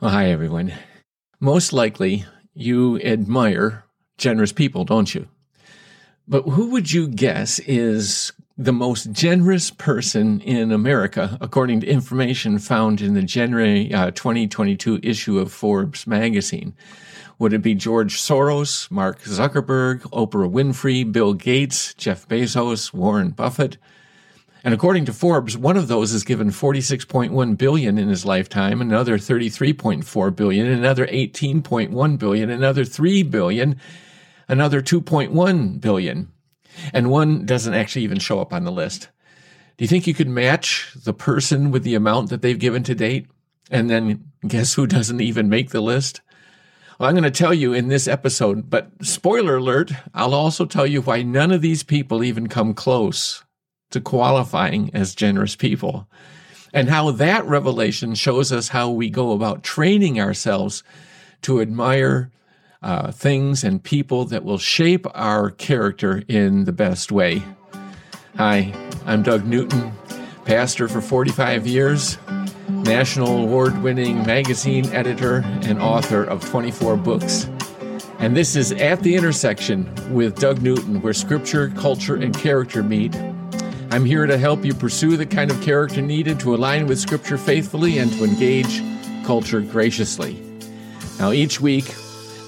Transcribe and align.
Hi, 0.00 0.26
everyone. 0.30 0.74
Most 1.40 1.72
likely 1.72 2.26
you 2.52 3.00
admire 3.00 3.86
generous 4.18 4.52
people, 4.52 4.84
don't 4.84 5.14
you? 5.14 5.26
But 6.28 6.42
who 6.42 6.68
would 6.72 6.92
you 6.92 7.08
guess 7.08 7.60
is 7.60 8.30
the 8.58 8.74
most 8.74 9.10
generous 9.12 9.70
person 9.70 10.42
in 10.42 10.70
America, 10.70 11.38
according 11.40 11.80
to 11.80 11.86
information 11.86 12.58
found 12.58 13.00
in 13.00 13.14
the 13.14 13.22
January 13.22 13.90
uh, 13.90 14.10
2022 14.10 15.00
issue 15.02 15.38
of 15.38 15.50
Forbes 15.50 16.06
magazine? 16.06 16.74
Would 17.38 17.54
it 17.54 17.62
be 17.62 17.74
George 17.74 18.20
Soros, 18.20 18.90
Mark 18.90 19.22
Zuckerberg, 19.22 20.02
Oprah 20.10 20.52
Winfrey, 20.52 21.10
Bill 21.10 21.32
Gates, 21.32 21.94
Jeff 21.94 22.28
Bezos, 22.28 22.92
Warren 22.92 23.30
Buffett? 23.30 23.78
And 24.66 24.74
according 24.74 25.04
to 25.04 25.12
Forbes, 25.12 25.56
one 25.56 25.76
of 25.76 25.86
those 25.86 26.12
is 26.12 26.24
given 26.24 26.50
46.1 26.50 27.56
billion 27.56 27.98
in 27.98 28.08
his 28.08 28.24
lifetime, 28.24 28.80
another 28.80 29.16
33.4 29.16 30.34
billion, 30.34 30.66
another 30.66 31.06
18.1 31.06 32.18
billion, 32.18 32.50
another 32.50 32.84
3 32.84 33.22
billion, 33.22 33.80
another 34.48 34.82
2.1 34.82 35.80
billion. 35.80 36.32
And 36.92 37.10
one 37.12 37.46
doesn't 37.46 37.74
actually 37.74 38.02
even 38.02 38.18
show 38.18 38.40
up 38.40 38.52
on 38.52 38.64
the 38.64 38.72
list. 38.72 39.08
Do 39.76 39.84
you 39.84 39.88
think 39.88 40.08
you 40.08 40.14
could 40.14 40.26
match 40.28 40.92
the 40.96 41.14
person 41.14 41.70
with 41.70 41.84
the 41.84 41.94
amount 41.94 42.30
that 42.30 42.42
they've 42.42 42.58
given 42.58 42.82
to 42.82 42.94
date? 42.96 43.28
And 43.70 43.88
then 43.88 44.32
guess 44.48 44.74
who 44.74 44.88
doesn't 44.88 45.20
even 45.20 45.48
make 45.48 45.70
the 45.70 45.80
list? 45.80 46.22
Well, 46.98 47.08
I'm 47.08 47.14
going 47.14 47.22
to 47.22 47.30
tell 47.30 47.54
you 47.54 47.72
in 47.72 47.86
this 47.86 48.08
episode, 48.08 48.68
but 48.68 48.90
spoiler 49.00 49.58
alert, 49.58 49.92
I'll 50.12 50.34
also 50.34 50.64
tell 50.64 50.88
you 50.88 51.02
why 51.02 51.22
none 51.22 51.52
of 51.52 51.62
these 51.62 51.84
people 51.84 52.24
even 52.24 52.48
come 52.48 52.74
close 52.74 53.44
to 53.96 54.00
qualifying 54.02 54.90
as 54.92 55.14
generous 55.14 55.56
people. 55.56 56.06
And 56.74 56.90
how 56.90 57.12
that 57.12 57.46
revelation 57.46 58.14
shows 58.14 58.52
us 58.52 58.68
how 58.68 58.90
we 58.90 59.08
go 59.08 59.32
about 59.32 59.62
training 59.62 60.20
ourselves 60.20 60.84
to 61.42 61.62
admire 61.62 62.30
uh, 62.82 63.10
things 63.10 63.64
and 63.64 63.82
people 63.82 64.26
that 64.26 64.44
will 64.44 64.58
shape 64.58 65.06
our 65.14 65.50
character 65.50 66.22
in 66.28 66.64
the 66.64 66.72
best 66.72 67.10
way. 67.10 67.42
Hi, 68.36 68.74
I'm 69.06 69.22
Doug 69.22 69.46
Newton, 69.46 69.92
pastor 70.44 70.88
for 70.88 71.00
45 71.00 71.66
years, 71.66 72.18
national 72.68 73.44
award 73.44 73.82
winning 73.82 74.26
magazine 74.26 74.84
editor, 74.92 75.42
and 75.62 75.80
author 75.80 76.22
of 76.22 76.44
24 76.50 76.98
books. 76.98 77.48
And 78.18 78.36
this 78.36 78.56
is 78.56 78.72
At 78.72 79.00
the 79.00 79.14
Intersection 79.14 79.90
with 80.12 80.38
Doug 80.38 80.60
Newton, 80.60 81.00
where 81.00 81.14
scripture, 81.14 81.70
culture, 81.70 82.16
and 82.16 82.36
character 82.36 82.82
meet 82.82 83.14
I'm 83.96 84.04
here 84.04 84.26
to 84.26 84.36
help 84.36 84.62
you 84.62 84.74
pursue 84.74 85.16
the 85.16 85.24
kind 85.24 85.50
of 85.50 85.62
character 85.62 86.02
needed 86.02 86.38
to 86.40 86.54
align 86.54 86.86
with 86.86 86.98
Scripture 86.98 87.38
faithfully 87.38 87.96
and 87.96 88.12
to 88.12 88.24
engage 88.24 88.82
culture 89.24 89.62
graciously. 89.62 90.38
Now, 91.18 91.32
each 91.32 91.62
week, 91.62 91.94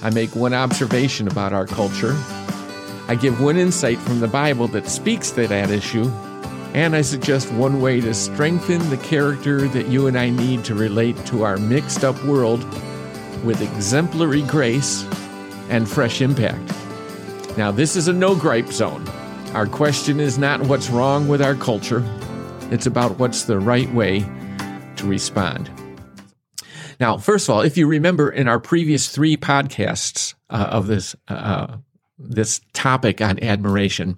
I 0.03 0.11
make 0.11 0.35
one 0.35 0.53
observation 0.53 1.27
about 1.27 1.51
our 1.51 1.65
culture. 1.65 2.13
I 3.07 3.17
give 3.19 3.41
one 3.41 3.57
insight 3.57 3.97
from 3.97 4.19
the 4.19 4.27
Bible 4.27 4.67
that 4.67 4.87
speaks 4.87 5.31
to 5.31 5.47
that 5.47 5.71
issue, 5.71 6.05
and 6.75 6.95
I 6.95 7.01
suggest 7.01 7.51
one 7.53 7.81
way 7.81 7.99
to 7.99 8.13
strengthen 8.13 8.87
the 8.91 8.97
character 8.97 9.67
that 9.69 9.87
you 9.87 10.05
and 10.05 10.19
I 10.19 10.29
need 10.29 10.63
to 10.65 10.75
relate 10.75 11.17
to 11.25 11.45
our 11.45 11.57
mixed 11.57 12.03
up 12.03 12.23
world 12.25 12.63
with 13.43 13.59
exemplary 13.63 14.43
grace 14.43 15.03
and 15.69 15.89
fresh 15.89 16.21
impact. 16.21 16.75
Now, 17.57 17.71
this 17.71 17.95
is 17.95 18.07
a 18.07 18.13
no 18.13 18.35
gripe 18.35 18.67
zone. 18.67 19.03
Our 19.59 19.67
question 19.67 20.21
is 20.21 20.37
not 20.37 20.61
what's 20.61 20.89
wrong 20.89 21.27
with 21.27 21.41
our 21.41 21.53
culture, 21.53 22.01
it's 22.71 22.85
about 22.85 23.19
what's 23.19 23.43
the 23.43 23.59
right 23.59 23.93
way 23.93 24.21
to 24.95 25.05
respond. 25.05 25.69
Now, 26.97 27.17
first 27.17 27.49
of 27.49 27.55
all, 27.55 27.59
if 27.59 27.75
you 27.75 27.85
remember 27.85 28.29
in 28.29 28.47
our 28.47 28.61
previous 28.61 29.09
three 29.09 29.35
podcasts 29.35 30.33
uh, 30.49 30.69
of 30.71 30.87
this 30.87 31.13
uh, 31.27 31.75
this 32.17 32.61
topic 32.71 33.19
on 33.19 33.43
admiration, 33.43 34.17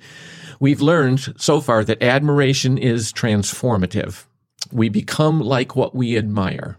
we've 0.59 0.79
learned 0.79 1.33
so 1.41 1.59
far 1.59 1.83
that 1.85 2.03
admiration 2.03 2.77
is 2.77 3.11
transformative. 3.11 4.25
We 4.71 4.89
become 4.89 5.39
like 5.39 5.75
what 5.75 5.95
we 5.95 6.19
admire. 6.19 6.77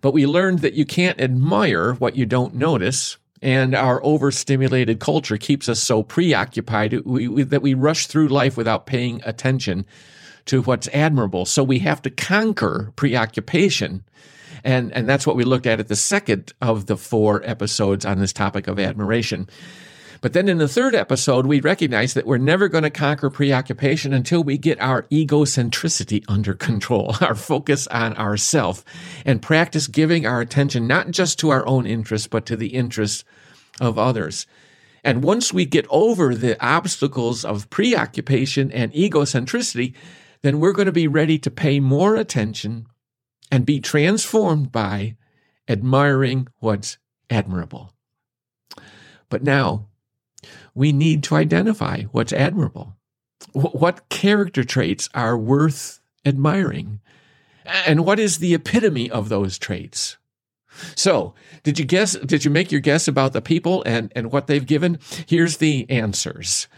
But 0.00 0.10
we 0.10 0.26
learned 0.26 0.58
that 0.58 0.74
you 0.74 0.86
can't 0.86 1.20
admire 1.20 1.92
what 1.92 2.16
you 2.16 2.26
don't 2.26 2.56
notice, 2.56 3.16
and 3.46 3.76
our 3.76 4.04
overstimulated 4.04 4.98
culture 4.98 5.36
keeps 5.36 5.68
us 5.68 5.80
so 5.80 6.02
preoccupied 6.02 7.00
we, 7.04 7.28
we, 7.28 7.44
that 7.44 7.62
we 7.62 7.74
rush 7.74 8.08
through 8.08 8.26
life 8.26 8.56
without 8.56 8.86
paying 8.86 9.22
attention 9.24 9.86
to 10.46 10.62
what's 10.62 10.88
admirable. 10.88 11.46
So 11.46 11.62
we 11.62 11.78
have 11.78 12.02
to 12.02 12.10
conquer 12.10 12.92
preoccupation. 12.96 14.02
And, 14.64 14.92
and 14.92 15.08
that's 15.08 15.28
what 15.28 15.36
we 15.36 15.44
looked 15.44 15.66
at 15.66 15.78
at 15.78 15.86
the 15.86 15.94
second 15.94 16.54
of 16.60 16.86
the 16.86 16.96
four 16.96 17.40
episodes 17.44 18.04
on 18.04 18.18
this 18.18 18.32
topic 18.32 18.66
of 18.66 18.80
admiration. 18.80 19.48
But 20.20 20.32
then 20.32 20.48
in 20.48 20.58
the 20.58 20.68
third 20.68 20.94
episode, 20.94 21.46
we 21.46 21.60
recognize 21.60 22.14
that 22.14 22.26
we're 22.26 22.38
never 22.38 22.68
going 22.68 22.84
to 22.84 22.90
conquer 22.90 23.30
preoccupation 23.30 24.12
until 24.12 24.42
we 24.42 24.58
get 24.58 24.80
our 24.80 25.02
egocentricity 25.04 26.24
under 26.28 26.54
control, 26.54 27.14
our 27.20 27.34
focus 27.34 27.86
on 27.88 28.16
ourself, 28.16 28.84
and 29.24 29.42
practice 29.42 29.86
giving 29.86 30.26
our 30.26 30.40
attention 30.40 30.86
not 30.86 31.10
just 31.10 31.38
to 31.40 31.50
our 31.50 31.66
own 31.66 31.86
interests, 31.86 32.28
but 32.28 32.46
to 32.46 32.56
the 32.56 32.68
interests 32.68 33.24
of 33.80 33.98
others. 33.98 34.46
And 35.04 35.22
once 35.22 35.52
we 35.52 35.64
get 35.66 35.86
over 35.88 36.34
the 36.34 36.60
obstacles 36.64 37.44
of 37.44 37.70
preoccupation 37.70 38.72
and 38.72 38.92
egocentricity, 38.92 39.94
then 40.42 40.58
we're 40.58 40.72
going 40.72 40.86
to 40.86 40.92
be 40.92 41.08
ready 41.08 41.38
to 41.38 41.50
pay 41.50 41.78
more 41.78 42.16
attention 42.16 42.86
and 43.50 43.64
be 43.64 43.80
transformed 43.80 44.72
by 44.72 45.16
admiring 45.68 46.48
what's 46.58 46.98
admirable. 47.30 47.92
But 49.28 49.42
now, 49.42 49.86
we 50.76 50.92
need 50.92 51.24
to 51.24 51.34
identify 51.34 52.02
what's 52.12 52.34
admirable. 52.34 52.94
What 53.52 54.08
character 54.10 54.62
traits 54.62 55.08
are 55.14 55.36
worth 55.36 56.00
admiring? 56.24 57.00
And 57.64 58.04
what 58.04 58.20
is 58.20 58.38
the 58.38 58.54
epitome 58.54 59.10
of 59.10 59.28
those 59.28 59.58
traits? 59.58 60.18
So, 60.94 61.34
did 61.62 61.78
you 61.78 61.86
guess, 61.86 62.12
did 62.16 62.44
you 62.44 62.50
make 62.50 62.70
your 62.70 62.82
guess 62.82 63.08
about 63.08 63.32
the 63.32 63.40
people 63.40 63.82
and, 63.86 64.12
and 64.14 64.30
what 64.30 64.46
they've 64.46 64.66
given? 64.66 64.98
Here's 65.26 65.56
the 65.56 65.88
answers. 65.88 66.68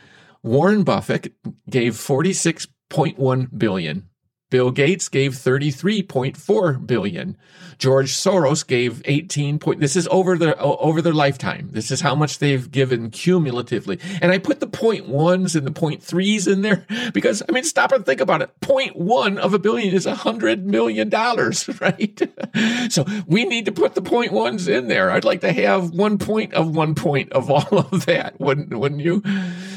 Warren 0.44 0.84
Buffett 0.84 1.34
gave 1.68 1.94
46.1 1.94 3.58
billion 3.58 4.07
Bill 4.50 4.70
Gates 4.70 5.08
gave 5.08 5.32
33.4 5.32 6.86
billion. 6.86 7.36
George 7.78 8.14
Soros 8.14 8.66
gave 8.66 9.02
18 9.04 9.58
point. 9.58 9.80
This 9.80 9.94
is 9.94 10.08
over 10.10 10.36
their 10.36 10.60
over 10.60 11.02
their 11.02 11.12
lifetime. 11.12 11.68
This 11.72 11.90
is 11.90 12.00
how 12.00 12.14
much 12.14 12.38
they've 12.38 12.70
given 12.70 13.10
cumulatively. 13.10 14.00
And 14.20 14.32
I 14.32 14.38
put 14.38 14.60
the 14.60 14.66
point 14.66 15.08
ones 15.08 15.54
and 15.54 15.66
the 15.66 15.70
point 15.70 16.02
threes 16.02 16.46
in 16.46 16.62
there 16.62 16.86
because 17.12 17.42
I 17.48 17.52
mean, 17.52 17.64
stop 17.64 17.92
and 17.92 18.04
think 18.04 18.20
about 18.20 18.42
it. 18.42 18.58
Point 18.60 18.96
one 18.96 19.38
of 19.38 19.52
a 19.52 19.58
billion 19.58 19.94
is 19.94 20.06
a 20.06 20.14
hundred 20.14 20.66
million 20.66 21.08
dollars, 21.08 21.68
right? 21.80 22.20
so 22.90 23.04
we 23.26 23.44
need 23.44 23.66
to 23.66 23.72
put 23.72 23.94
the 23.94 24.02
point 24.02 24.32
ones 24.32 24.66
in 24.66 24.88
there. 24.88 25.10
I'd 25.10 25.24
like 25.24 25.42
to 25.42 25.52
have 25.52 25.90
one 25.90 26.18
point 26.18 26.54
of 26.54 26.74
one 26.74 26.94
point 26.94 27.32
of 27.32 27.50
all 27.50 27.78
of 27.78 28.06
that, 28.06 28.40
wouldn't 28.40 28.76
wouldn't 28.76 29.02
you? 29.02 29.22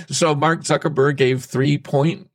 So 0.09 0.33
Mark 0.33 0.61
Zuckerberg 0.61 1.17
gave 1.17 1.43
three 1.43 1.77
point 1.77 2.29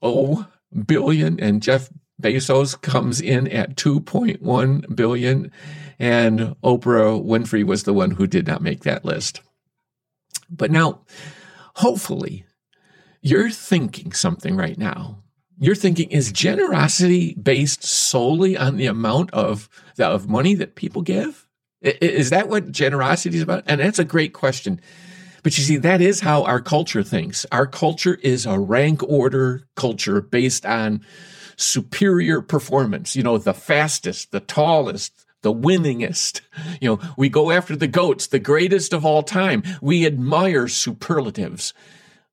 oh 0.00 0.46
billion 0.86 1.40
and 1.40 1.62
Jeff 1.62 1.90
Bezos 2.20 2.80
comes 2.80 3.20
in 3.20 3.48
at 3.48 3.76
2.1 3.76 4.94
billion 4.94 5.50
and 5.98 6.40
Oprah 6.62 7.24
Winfrey 7.24 7.64
was 7.64 7.84
the 7.84 7.92
one 7.92 8.10
who 8.10 8.26
did 8.26 8.46
not 8.46 8.62
make 8.62 8.84
that 8.84 9.04
list. 9.04 9.40
But 10.50 10.70
now, 10.70 11.00
hopefully, 11.76 12.44
you're 13.22 13.50
thinking 13.50 14.12
something 14.12 14.56
right 14.56 14.78
now. 14.78 15.18
You're 15.58 15.74
thinking, 15.74 16.10
is 16.10 16.32
generosity 16.32 17.34
based 17.34 17.84
solely 17.84 18.56
on 18.56 18.78
the 18.78 18.86
amount 18.86 19.30
of, 19.32 19.68
of 19.98 20.28
money 20.28 20.54
that 20.54 20.74
people 20.74 21.02
give? 21.02 21.46
Is 21.82 22.30
that 22.30 22.48
what 22.48 22.72
generosity 22.72 23.36
is 23.36 23.42
about? 23.42 23.64
And 23.66 23.80
that's 23.80 23.98
a 23.98 24.04
great 24.04 24.32
question. 24.32 24.80
But 25.42 25.56
you 25.56 25.64
see, 25.64 25.76
that 25.78 26.00
is 26.00 26.20
how 26.20 26.44
our 26.44 26.60
culture 26.60 27.02
thinks. 27.02 27.46
Our 27.50 27.66
culture 27.66 28.18
is 28.22 28.46
a 28.46 28.58
rank 28.58 29.02
order 29.02 29.66
culture 29.74 30.20
based 30.20 30.66
on 30.66 31.00
superior 31.56 32.40
performance, 32.40 33.14
you 33.14 33.22
know, 33.22 33.38
the 33.38 33.54
fastest, 33.54 34.32
the 34.32 34.40
tallest, 34.40 35.26
the 35.42 35.52
winningest. 35.52 36.40
You 36.80 36.90
know, 36.90 37.14
we 37.16 37.28
go 37.28 37.50
after 37.50 37.76
the 37.76 37.86
goats, 37.86 38.26
the 38.26 38.38
greatest 38.38 38.92
of 38.92 39.04
all 39.04 39.22
time. 39.22 39.62
We 39.80 40.06
admire 40.06 40.68
superlatives. 40.68 41.72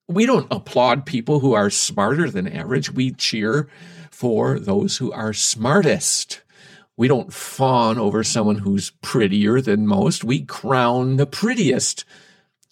We 0.07 0.25
don't 0.25 0.47
applaud 0.51 1.05
people 1.05 1.39
who 1.39 1.53
are 1.53 1.69
smarter 1.69 2.29
than 2.29 2.47
average. 2.47 2.91
We 2.91 3.11
cheer 3.11 3.69
for 4.11 4.59
those 4.59 4.97
who 4.97 5.11
are 5.11 5.33
smartest. 5.33 6.41
We 6.95 7.07
don't 7.07 7.33
fawn 7.33 7.99
over 7.99 8.23
someone 8.23 8.57
who's 8.57 8.91
prettier 9.01 9.61
than 9.61 9.85
most. 9.85 10.23
We 10.23 10.43
crown 10.43 11.17
the 11.17 11.27
prettiest. 11.27 12.05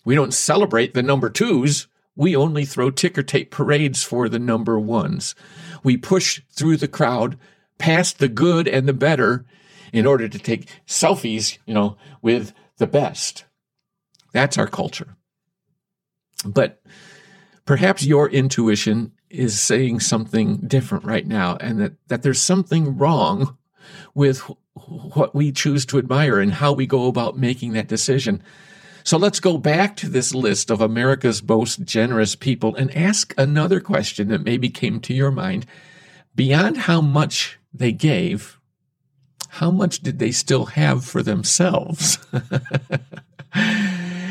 We 0.06 0.16
don't 0.16 0.34
celebrate 0.34 0.94
the 0.94 1.04
number 1.04 1.30
twos. 1.30 1.88
We 2.16 2.36
only 2.36 2.64
throw 2.64 2.92
ticker 2.92 3.24
tape 3.24 3.52
parades 3.52 4.04
for 4.04 4.30
the 4.30 4.40
number 4.40 4.80
ones. 4.80 5.36
We 5.84 5.98
push 5.98 6.42
through 6.52 6.78
the 6.78 6.88
crowd, 6.88 7.38
past 7.78 8.20
the 8.20 8.30
good 8.30 8.68
and 8.68 8.88
the 8.88 8.94
better, 8.94 9.46
in 9.92 10.06
order 10.06 10.30
to 10.30 10.40
take 10.40 10.70
selfies, 10.88 11.58
you 11.66 11.74
know, 11.74 11.98
with 12.22 12.54
the 12.78 12.88
best. 12.88 13.46
That's 14.32 14.58
our 14.58 14.68
culture. 14.68 15.16
But 16.46 16.82
perhaps 17.66 18.06
your 18.06 18.30
intuition 18.30 19.12
is 19.30 19.60
saying 19.60 20.00
something 20.00 20.58
different 20.68 21.04
right 21.04 21.26
now 21.26 21.58
and 21.60 21.80
that, 21.80 21.94
that 22.08 22.22
there's 22.24 22.42
something 22.42 22.98
wrong 22.98 23.58
with 24.14 24.40
what 24.74 25.34
we 25.34 25.52
choose 25.52 25.86
to 25.86 25.98
admire 25.98 26.40
and 26.40 26.54
how 26.54 26.74
we 26.74 26.86
go 26.86 27.08
about 27.08 27.38
making 27.38 27.74
that 27.74 27.88
decision. 27.88 28.44
So 29.06 29.18
let's 29.18 29.40
go 29.40 29.60
back 29.60 29.96
to 29.98 30.10
this 30.10 30.34
list 30.34 30.72
of 30.72 30.82
America's 30.82 31.44
most 31.44 31.84
generous 31.84 32.36
people 32.36 32.76
and 32.76 32.90
ask 32.98 33.36
another 33.38 33.80
question 33.80 34.30
that 34.30 34.44
maybe 34.44 34.68
came 34.68 35.00
to 35.02 35.14
your 35.14 35.30
mind. 35.30 35.68
Beyond 36.34 36.78
how 36.78 37.02
much 37.02 37.60
they 37.72 37.92
gave, 37.92 38.60
how 39.48 39.70
much 39.70 40.00
did 40.00 40.18
they 40.18 40.32
still 40.32 40.66
have 40.66 41.06
for 41.06 41.22
themselves? 41.22 42.18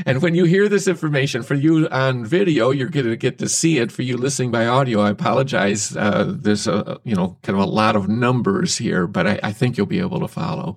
And 0.07 0.21
when 0.21 0.35
you 0.35 0.45
hear 0.45 0.69
this 0.69 0.87
information 0.87 1.43
for 1.43 1.55
you 1.55 1.89
on 1.89 2.27
video, 2.27 2.71
you're 2.71 2.91
going 2.91 3.07
to 3.07 3.17
get 3.17 3.39
to 3.39 3.49
see 3.49 3.79
it. 3.79 3.91
For 3.91 4.03
you 4.03 4.19
listening 4.19 4.51
by 4.51 4.67
audio, 4.67 5.01
I 5.01 5.09
apologize. 5.09 5.97
Uh, 5.97 6.31
there's 6.37 6.67
a 6.67 7.01
you 7.05 7.15
know 7.15 7.39
kind 7.43 7.59
of 7.59 7.65
a 7.65 7.71
lot 7.71 7.97
of 7.97 8.07
numbers 8.07 8.77
here, 8.77 9.07
but 9.07 9.27
I, 9.27 9.41
I 9.43 9.53
think 9.53 9.79
you'll 9.79 9.87
be 9.87 10.01
able 10.01 10.21
to 10.21 10.29
follow. 10.29 10.77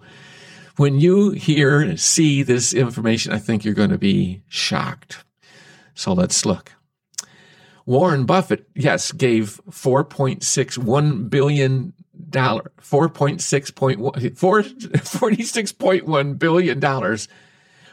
When 0.77 0.99
you 0.99 1.31
hear 1.31 1.97
see 1.97 2.43
this 2.43 2.73
information, 2.73 3.33
I 3.33 3.39
think 3.39 3.65
you're 3.65 3.73
going 3.73 3.89
to 3.89 3.97
be 3.97 4.43
shocked. 4.47 5.25
So 5.93 6.13
let's 6.13 6.45
look. 6.45 6.71
Warren 7.85 8.25
Buffett, 8.25 8.69
yes, 8.75 9.11
gave 9.11 9.59
4.61 9.69 11.29
billion 11.29 11.93
dollar 12.29 12.71
4.6.1 12.81 14.35
46.1 14.35 16.39
billion 16.39 16.79
dollars 16.79 17.27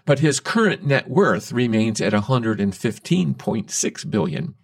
but 0.07 0.19
his 0.19 0.41
current 0.41 0.85
net 0.85 1.09
worth 1.09 1.53
remains 1.53 2.01
at 2.01 2.13
115.6 2.13 4.11
billion. 4.11 4.55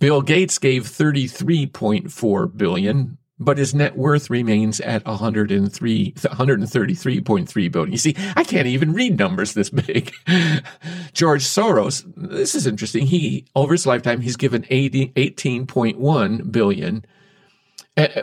Bill 0.00 0.22
Gates 0.22 0.58
gave 0.58 0.84
33.4 0.84 2.56
billion, 2.56 3.18
but 3.44 3.58
his 3.58 3.74
net 3.74 3.96
worth 3.96 4.30
remains 4.30 4.80
at 4.80 5.04
103 5.04 6.12
133.3 6.12 7.72
billion. 7.72 7.92
You 7.92 7.98
see, 7.98 8.16
I 8.36 8.44
can't 8.44 8.66
even 8.66 8.92
read 8.92 9.18
numbers 9.18 9.54
this 9.54 9.70
big. 9.70 10.12
George 11.12 11.44
Soros, 11.44 12.04
this 12.16 12.54
is 12.54 12.66
interesting. 12.66 13.06
He 13.06 13.46
over 13.54 13.72
his 13.72 13.86
lifetime 13.86 14.20
he's 14.20 14.36
given 14.36 14.66
80, 14.70 15.08
18.1 15.08 16.50
billion. 16.52 17.04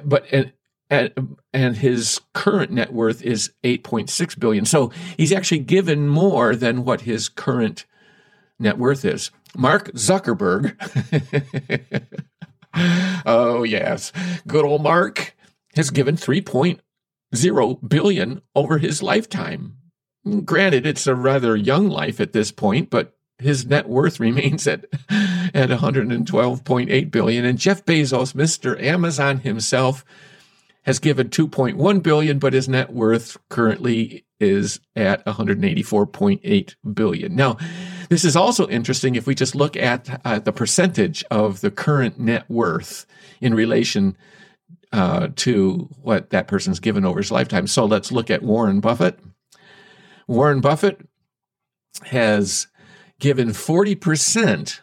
But 0.04 0.26
and, 0.92 1.38
and 1.54 1.78
his 1.78 2.20
current 2.34 2.72
net 2.72 2.92
worth 2.92 3.22
is 3.22 3.52
8.6 3.64 4.40
billion. 4.40 4.66
So 4.66 4.92
he's 5.16 5.32
actually 5.32 5.60
given 5.60 6.10
more 6.10 6.56
than 6.56 6.84
what 6.84 7.02
his 7.02 7.30
current 7.30 7.86
net 8.60 8.78
worth 8.78 9.06
is. 9.06 9.32
Mark 9.56 9.92
Zuckerberg. 9.94 10.76
oh 12.74 13.64
yes, 13.64 14.12
good 14.48 14.66
old 14.66 14.84
Mark 14.84 15.36
has 15.76 15.90
given 15.90 16.16
3.0 16.16 17.90
billion 17.90 18.42
over 18.56 18.78
his 18.78 19.02
lifetime. 19.02 19.78
Granted, 20.46 20.86
it's 20.86 21.08
a 21.08 21.16
rather 21.16 21.56
young 21.56 21.90
life 21.90 22.20
at 22.20 22.34
this 22.34 22.52
point, 22.52 22.90
but 22.90 23.16
his 23.40 23.66
net 23.66 23.90
worth 23.90 24.20
remains 24.20 24.68
at 24.68 24.86
at 25.54 25.70
112.8 25.70 27.12
billion. 27.12 27.46
And 27.46 27.58
Jeff 27.58 27.86
Bezos, 27.86 28.34
Mr. 28.34 28.82
Amazon 28.82 29.40
himself, 29.40 30.06
has 30.84 31.00
given 31.00 31.30
2.1 31.30 32.04
billion, 32.04 32.40
but 32.40 32.54
his 32.54 32.68
net 32.68 32.92
worth 32.92 33.38
currently 33.50 34.26
is 34.40 34.80
at 34.96 35.24
184.8 35.26 36.76
billion. 36.94 37.36
Now, 37.36 37.58
this 38.12 38.26
is 38.26 38.36
also 38.36 38.68
interesting 38.68 39.16
if 39.16 39.26
we 39.26 39.34
just 39.34 39.56
look 39.56 39.78
at 39.78 40.20
uh, 40.26 40.38
the 40.38 40.52
percentage 40.52 41.24
of 41.32 41.62
the 41.62 41.72
current 41.72 42.20
net 42.20 42.44
worth 42.50 43.06
in 43.40 43.54
relation 43.54 44.18
uh, 44.92 45.30
to 45.38 45.88
what 46.02 46.30
that 46.32 46.46
person's 46.46 46.82
given 46.82 47.06
over 47.06 47.20
his 47.20 47.32
lifetime. 47.32 47.68
So 47.68 47.86
let's 47.86 48.12
look 48.12 48.30
at 48.30 48.44
Warren 48.44 48.82
Buffett. 48.82 49.18
Warren 50.28 50.60
Buffett 50.60 51.00
has 52.08 52.68
given 53.22 53.52
40% 53.52 54.82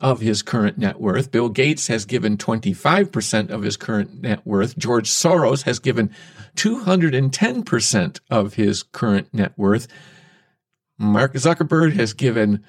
of 0.00 0.20
his 0.20 0.42
current 0.42 0.76
net 0.76 1.00
worth. 1.00 1.30
Bill 1.30 1.50
Gates 1.50 1.86
has 1.86 2.04
given 2.04 2.36
25% 2.36 3.50
of 3.50 3.62
his 3.62 3.76
current 3.76 4.20
net 4.20 4.44
worth. 4.44 4.76
George 4.76 5.08
Soros 5.08 5.62
has 5.62 5.78
given 5.78 6.10
210% 6.56 8.18
of 8.30 8.54
his 8.54 8.82
current 8.82 9.32
net 9.32 9.52
worth. 9.56 9.86
Mark 10.98 11.34
Zuckerberg 11.34 11.94
has 11.94 12.12
given 12.12 12.62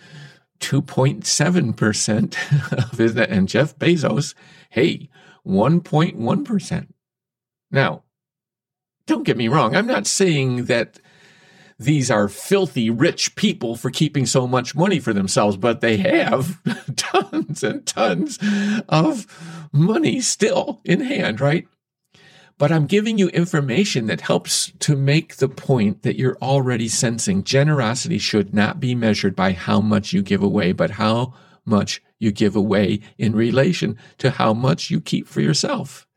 2.7% 0.59 2.91
of 2.91 2.97
his 2.97 3.15
net, 3.15 3.29
and 3.29 3.47
Jeff 3.47 3.77
Bezos, 3.77 4.33
hey, 4.69 5.09
1.1%. 5.45 6.87
Now, 7.71 8.03
don't 9.05 9.23
get 9.23 9.37
me 9.37 9.47
wrong. 9.47 9.75
I'm 9.75 9.87
not 9.87 10.07
saying 10.07 10.65
that 10.65 10.99
these 11.77 12.09
are 12.09 12.29
filthy 12.29 12.89
rich 12.89 13.35
people 13.35 13.75
for 13.75 13.91
keeping 13.91 14.25
so 14.25 14.47
much 14.47 14.75
money 14.75 14.99
for 14.99 15.13
themselves, 15.13 15.57
but 15.57 15.81
they 15.81 15.97
have 15.97 16.61
tons 16.95 17.63
and 17.63 17.85
tons 17.85 18.39
of 18.87 19.27
money 19.71 20.21
still 20.21 20.81
in 20.85 21.01
hand, 21.01 21.41
right? 21.41 21.67
But 22.57 22.71
I'm 22.71 22.85
giving 22.85 23.17
you 23.17 23.27
information 23.29 24.07
that 24.07 24.21
helps 24.21 24.71
to 24.79 24.95
make 24.95 25.37
the 25.37 25.49
point 25.49 26.03
that 26.03 26.17
you're 26.17 26.37
already 26.41 26.87
sensing. 26.87 27.43
Generosity 27.43 28.17
should 28.17 28.53
not 28.53 28.79
be 28.79 28.95
measured 28.95 29.35
by 29.35 29.51
how 29.51 29.81
much 29.81 30.13
you 30.13 30.21
give 30.21 30.41
away, 30.41 30.71
but 30.71 30.91
how 30.91 31.33
much 31.65 32.01
you 32.17 32.31
give 32.31 32.55
away 32.55 33.01
in 33.17 33.35
relation 33.35 33.97
to 34.19 34.31
how 34.31 34.53
much 34.53 34.89
you 34.89 35.01
keep 35.01 35.27
for 35.27 35.41
yourself. 35.41 36.07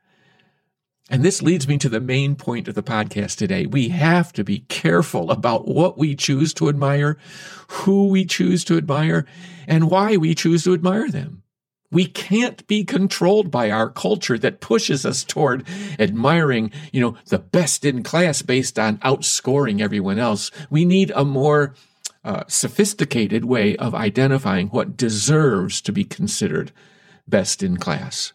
And 1.10 1.24
this 1.24 1.42
leads 1.42 1.66
me 1.66 1.78
to 1.78 1.88
the 1.88 2.00
main 2.00 2.36
point 2.36 2.68
of 2.68 2.74
the 2.74 2.82
podcast 2.82 3.36
today. 3.36 3.66
We 3.66 3.88
have 3.88 4.32
to 4.34 4.44
be 4.44 4.60
careful 4.68 5.30
about 5.30 5.66
what 5.66 5.96
we 5.96 6.14
choose 6.14 6.52
to 6.54 6.68
admire, 6.68 7.16
who 7.68 8.08
we 8.08 8.26
choose 8.26 8.62
to 8.64 8.76
admire, 8.76 9.24
and 9.66 9.90
why 9.90 10.18
we 10.18 10.34
choose 10.34 10.64
to 10.64 10.74
admire 10.74 11.10
them. 11.10 11.42
We 11.90 12.06
can't 12.06 12.66
be 12.66 12.84
controlled 12.84 13.50
by 13.50 13.70
our 13.70 13.88
culture 13.88 14.38
that 14.38 14.60
pushes 14.60 15.06
us 15.06 15.24
toward 15.24 15.66
admiring, 15.98 16.70
you 16.92 17.00
know, 17.00 17.16
the 17.26 17.38
best 17.38 17.84
in 17.84 18.02
class 18.02 18.42
based 18.42 18.78
on 18.78 18.98
outscoring 18.98 19.80
everyone 19.80 20.18
else. 20.18 20.50
We 20.68 20.84
need 20.84 21.10
a 21.14 21.24
more 21.24 21.74
uh, 22.24 22.44
sophisticated 22.46 23.46
way 23.46 23.74
of 23.76 23.94
identifying 23.94 24.68
what 24.68 24.96
deserves 24.96 25.80
to 25.82 25.92
be 25.92 26.04
considered 26.04 26.72
best 27.26 27.62
in 27.62 27.78
class. 27.78 28.34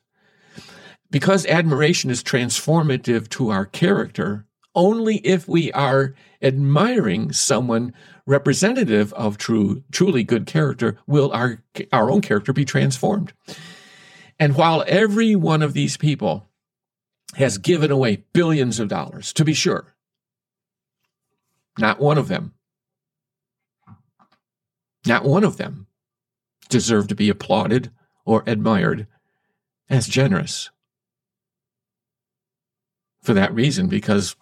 Because 1.12 1.46
admiration 1.46 2.10
is 2.10 2.24
transformative 2.24 3.30
to 3.30 3.52
our 3.52 3.66
character, 3.66 4.48
only 4.76 5.18
if 5.18 5.48
we 5.48 5.72
are 5.74 6.16
admiring 6.42 7.32
someone 7.32 7.94
representative 8.26 9.14
of 9.14 9.38
true, 9.38 9.84
truly 9.92 10.24
good 10.24 10.46
character 10.46 10.98
will 11.08 11.32
our, 11.32 11.64
our 11.92 12.10
own 12.10 12.22
character 12.22 12.54
be 12.54 12.66
transformed. 12.66 13.34
And 14.40 14.56
while 14.56 14.84
every 14.88 15.36
one 15.36 15.62
of 15.62 15.74
these 15.74 15.98
people 15.98 16.48
has 17.36 17.58
given 17.58 17.92
away 17.92 18.24
billions 18.34 18.80
of 18.80 18.88
dollars, 18.88 19.34
to 19.34 19.46
be 19.46 19.54
sure, 19.54 19.94
not 21.78 22.00
one 22.00 22.18
of 22.18 22.28
them, 22.28 22.54
not 25.06 25.26
one 25.26 25.44
of 25.44 25.58
them 25.58 25.88
deserve 26.70 27.08
to 27.08 27.16
be 27.16 27.30
applauded 27.30 27.92
or 28.26 28.44
admired 28.48 29.08
as 29.90 30.08
generous 30.08 30.70
for 33.22 33.34
that 33.34 33.54
reason 33.54 33.88
because 33.88 34.36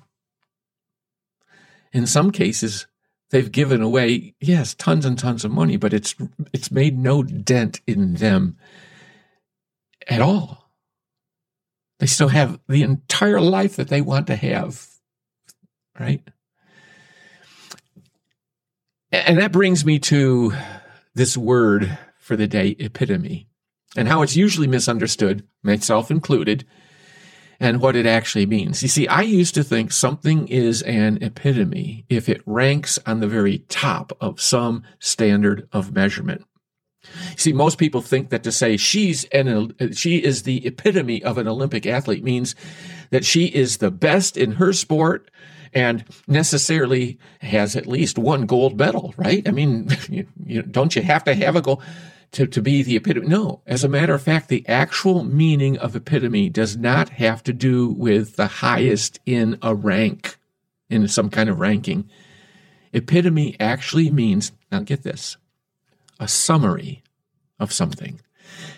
in 1.93 2.05
some 2.05 2.31
cases 2.31 2.87
they've 3.29 3.51
given 3.51 3.81
away 3.81 4.35
yes 4.39 4.73
tons 4.73 5.05
and 5.05 5.17
tons 5.17 5.45
of 5.45 5.51
money 5.51 5.77
but 5.77 5.93
it's 5.93 6.15
it's 6.53 6.71
made 6.71 6.97
no 6.97 7.23
dent 7.23 7.81
in 7.87 8.15
them 8.15 8.57
at 10.07 10.21
all. 10.21 10.71
They 11.99 12.07
still 12.07 12.29
have 12.29 12.59
the 12.67 12.81
entire 12.81 13.39
life 13.39 13.75
that 13.75 13.89
they 13.89 14.01
want 14.01 14.27
to 14.27 14.35
have 14.35 14.87
right? 15.99 16.21
And 19.11 19.39
that 19.39 19.51
brings 19.51 19.85
me 19.85 19.99
to 19.99 20.53
this 21.13 21.37
word 21.37 21.97
for 22.17 22.35
the 22.35 22.47
day 22.47 22.75
epitome. 22.79 23.47
And 23.95 24.07
how 24.07 24.21
it's 24.21 24.37
usually 24.37 24.67
misunderstood 24.67 25.45
myself 25.63 26.09
included 26.09 26.65
and 27.61 27.79
what 27.79 27.95
it 27.95 28.07
actually 28.07 28.47
means. 28.47 28.81
You 28.81 28.89
see, 28.89 29.07
I 29.07 29.21
used 29.21 29.53
to 29.53 29.63
think 29.63 29.91
something 29.91 30.47
is 30.47 30.81
an 30.81 31.19
epitome 31.21 32.05
if 32.09 32.27
it 32.27 32.41
ranks 32.47 32.97
on 33.05 33.19
the 33.19 33.27
very 33.27 33.59
top 33.69 34.11
of 34.19 34.41
some 34.41 34.83
standard 34.99 35.69
of 35.71 35.93
measurement. 35.93 36.43
See, 37.37 37.53
most 37.53 37.77
people 37.77 38.01
think 38.01 38.31
that 38.31 38.43
to 38.43 38.51
say 38.51 38.77
she's 38.77 39.25
an 39.25 39.75
she 39.93 40.17
is 40.17 40.43
the 40.43 40.65
epitome 40.65 41.23
of 41.23 41.37
an 41.37 41.47
Olympic 41.47 41.85
athlete 41.85 42.23
means 42.23 42.55
that 43.11 43.25
she 43.25 43.45
is 43.45 43.77
the 43.77 43.91
best 43.91 44.37
in 44.37 44.53
her 44.53 44.73
sport 44.73 45.29
and 45.73 46.03
necessarily 46.27 47.19
has 47.41 47.75
at 47.75 47.87
least 47.87 48.17
one 48.17 48.45
gold 48.45 48.77
medal, 48.77 49.13
right? 49.17 49.47
I 49.47 49.51
mean, 49.51 49.87
you, 50.09 50.27
you, 50.45 50.61
don't 50.63 50.95
you 50.95 51.03
have 51.03 51.23
to 51.25 51.35
have 51.35 51.55
a 51.55 51.61
gold 51.61 51.83
to, 52.33 52.47
to 52.47 52.61
be 52.61 52.83
the 52.83 52.95
epitome? 52.95 53.27
No. 53.27 53.61
As 53.65 53.83
a 53.83 53.89
matter 53.89 54.13
of 54.13 54.21
fact, 54.21 54.47
the 54.47 54.67
actual 54.67 55.23
meaning 55.23 55.77
of 55.77 55.95
epitome 55.95 56.49
does 56.49 56.77
not 56.77 57.09
have 57.09 57.43
to 57.43 57.53
do 57.53 57.89
with 57.89 58.35
the 58.35 58.47
highest 58.47 59.19
in 59.25 59.57
a 59.61 59.75
rank, 59.75 60.37
in 60.89 61.07
some 61.07 61.29
kind 61.29 61.49
of 61.49 61.59
ranking. 61.59 62.09
Epitome 62.93 63.55
actually 63.59 64.09
means, 64.09 64.51
now 64.71 64.79
get 64.79 65.03
this, 65.03 65.37
a 66.19 66.27
summary 66.27 67.03
of 67.59 67.71
something. 67.71 68.21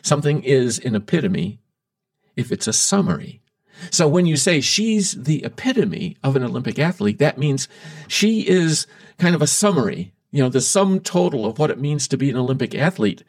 Something 0.01 0.43
is 0.43 0.79
an 0.79 0.95
epitome 0.95 1.59
if 2.35 2.51
it's 2.51 2.67
a 2.67 2.73
summary. 2.73 3.41
So 3.91 4.07
when 4.07 4.25
you 4.25 4.37
say 4.37 4.61
she's 4.61 5.13
the 5.13 5.43
epitome 5.43 6.17
of 6.23 6.35
an 6.35 6.43
Olympic 6.43 6.79
athlete, 6.79 7.19
that 7.19 7.37
means 7.37 7.67
she 8.07 8.47
is 8.47 8.87
kind 9.17 9.35
of 9.35 9.41
a 9.41 9.47
summary, 9.47 10.12
you 10.33 10.41
know, 10.41 10.49
the 10.49 10.61
sum 10.61 10.99
total 10.99 11.45
of 11.45 11.59
what 11.59 11.69
it 11.69 11.79
means 11.79 12.07
to 12.07 12.17
be 12.17 12.31
an 12.31 12.35
Olympic 12.35 12.73
athlete. 12.73 13.23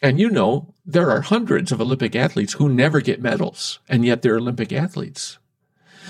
And 0.00 0.20
you 0.20 0.30
know, 0.30 0.72
there 0.86 1.10
are 1.10 1.20
hundreds 1.20 1.72
of 1.72 1.80
Olympic 1.80 2.14
athletes 2.14 2.52
who 2.52 2.68
never 2.68 3.00
get 3.00 3.20
medals, 3.20 3.80
and 3.88 4.04
yet 4.04 4.22
they're 4.22 4.36
Olympic 4.36 4.72
athletes. 4.72 5.38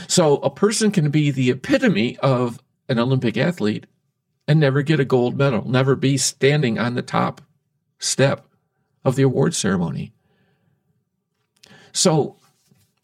So 0.07 0.37
a 0.37 0.51
person 0.51 0.91
can 0.91 1.09
be 1.09 1.31
the 1.31 1.49
epitome 1.49 2.19
of 2.19 2.61
an 2.91 2.99
Olympic 2.99 3.39
athlete 3.39 3.87
and 4.47 4.61
never 4.61 4.83
get 4.83 5.01
a 5.01 5.05
gold 5.07 5.39
medal, 5.39 5.67
never 5.67 5.97
be 5.97 6.19
standing 6.19 6.79
on 6.79 6.95
the 6.95 7.01
top 7.01 7.41
step 7.99 8.47
of 9.07 9.17
the 9.17 9.23
award 9.23 9.55
ceremony. 9.55 10.13
So 11.93 12.37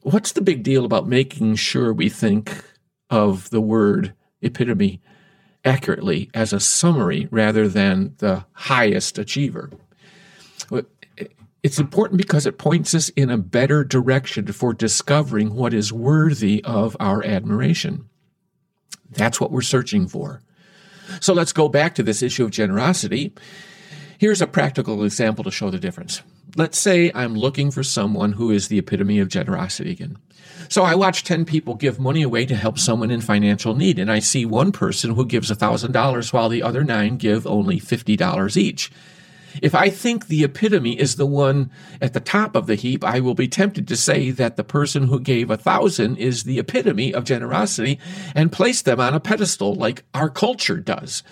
what's 0.03 0.33
the 0.33 0.43
big 0.43 0.63
deal 0.63 0.85
about 0.85 1.09
making 1.09 1.57
sure 1.57 1.91
we 1.91 2.11
think 2.11 2.63
of 3.09 3.49
the 3.49 3.63
word 3.63 4.13
epitome 4.43 5.01
accurately 5.65 6.31
as 6.35 6.53
a 6.53 6.61
summary 6.61 7.29
rather 7.31 7.69
than 7.69 8.15
the 8.19 8.45
highest 8.53 9.19
achiever? 9.19 9.71
It's 11.63 11.79
important 11.79 12.19
because 12.19 12.45
it 12.45 12.59
points 12.59 12.95
us 12.95 13.09
in 13.11 13.31
a 13.31 13.39
better 13.39 13.85
direction 13.85 14.47
for 14.49 14.75
discovering 14.75 15.55
what 15.55 15.73
is 15.73 15.95
worthy 15.95 16.63
of 16.63 16.95
our 17.01 17.25
admiration. 17.25 18.11
That's 19.11 19.41
what 19.41 19.51
we're 19.51 19.63
searching 19.63 20.07
for. 20.07 20.43
So 21.21 21.33
let's 21.33 21.53
go 21.53 21.71
back 21.71 21.95
to 21.95 22.03
this 22.03 22.23
issue 22.23 22.45
of 22.45 22.51
generosity. 22.51 23.33
Here's 24.19 24.43
a 24.43 24.47
practical 24.47 25.05
example 25.05 25.43
to 25.45 25.51
show 25.51 25.71
the 25.71 25.79
difference 25.79 26.23
let's 26.57 26.79
say 26.79 27.11
I'm 27.15 27.35
looking 27.35 27.71
for 27.71 27.83
someone 27.83 28.33
who 28.33 28.51
is 28.51 28.69
the 28.69 28.79
epitome 28.79 29.19
of 29.19 29.29
generosity 29.29 29.91
again. 29.91 30.17
So 30.69 30.83
I 30.83 30.95
watch 30.95 31.25
10 31.25 31.45
people 31.45 31.75
give 31.75 32.01
money 32.01 32.23
away 32.23 32.47
to 32.47 32.57
help 32.57 32.79
someone 32.79 33.11
in 33.11 33.21
financial 33.21 33.75
need, 33.75 33.99
and 33.99 34.11
I 34.11 34.19
see 34.19 34.47
one 34.47 34.73
person 34.73 35.15
who 35.15 35.27
gives 35.27 35.51
$1,000 35.51 36.33
while 36.33 36.49
the 36.49 36.63
other 36.63 36.85
nine 36.85 37.17
give 37.17 37.47
only 37.47 37.79
$50 37.79 38.57
each. 38.57 38.91
If 39.63 39.75
I 39.75 39.89
think 39.89 40.27
the 40.27 40.43
epitome 40.43 40.99
is 40.99 41.17
the 41.17 41.27
one 41.27 41.71
at 42.01 42.13
the 42.13 42.21
top 42.21 42.57
of 42.57 42.67
the 42.67 42.75
heap, 42.75 43.05
I 43.05 43.21
will 43.21 43.35
be 43.35 43.47
tempted 43.47 43.87
to 43.89 43.97
say 43.97 44.31
that 44.33 44.57
the 44.57 44.65
person 44.65 45.07
who 45.07 45.21
gave 45.21 45.51
a 45.51 45.57
thousand 45.57 46.17
is 46.17 46.43
the 46.43 46.59
epitome 46.59 47.15
of 47.15 47.25
generosity 47.25 48.01
and 48.35 48.51
place 48.51 48.83
them 48.83 49.01
on 49.01 49.15
a 49.15 49.21
pedestal 49.21 49.75
like 49.75 50.05
our 50.13 50.29
culture 50.29 50.79
does. 50.79 51.23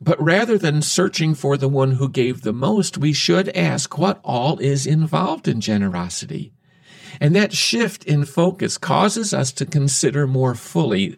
But 0.00 0.22
rather 0.22 0.56
than 0.56 0.80
searching 0.80 1.34
for 1.34 1.56
the 1.56 1.68
one 1.68 1.92
who 1.92 2.08
gave 2.08 2.40
the 2.40 2.52
most, 2.52 2.96
we 2.96 3.12
should 3.12 3.50
ask 3.50 3.98
what 3.98 4.20
all 4.24 4.58
is 4.58 4.86
involved 4.86 5.46
in 5.46 5.60
generosity. 5.60 6.52
And 7.20 7.36
that 7.36 7.52
shift 7.52 8.04
in 8.04 8.24
focus 8.24 8.78
causes 8.78 9.34
us 9.34 9.52
to 9.52 9.66
consider 9.66 10.26
more 10.26 10.54
fully 10.54 11.16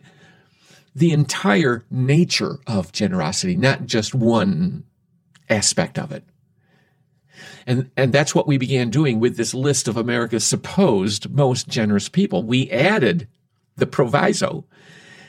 the 0.94 1.12
entire 1.12 1.84
nature 1.90 2.58
of 2.66 2.92
generosity, 2.92 3.56
not 3.56 3.86
just 3.86 4.14
one 4.14 4.84
aspect 5.48 5.98
of 5.98 6.10
it. 6.10 6.24
And, 7.66 7.90
and 7.96 8.12
that's 8.12 8.34
what 8.34 8.48
we 8.48 8.58
began 8.58 8.90
doing 8.90 9.20
with 9.20 9.36
this 9.36 9.54
list 9.54 9.86
of 9.86 9.96
America's 9.96 10.44
supposed 10.44 11.30
most 11.30 11.68
generous 11.68 12.08
people. 12.08 12.42
We 12.42 12.70
added 12.70 13.28
the 13.76 13.86
proviso 13.86 14.64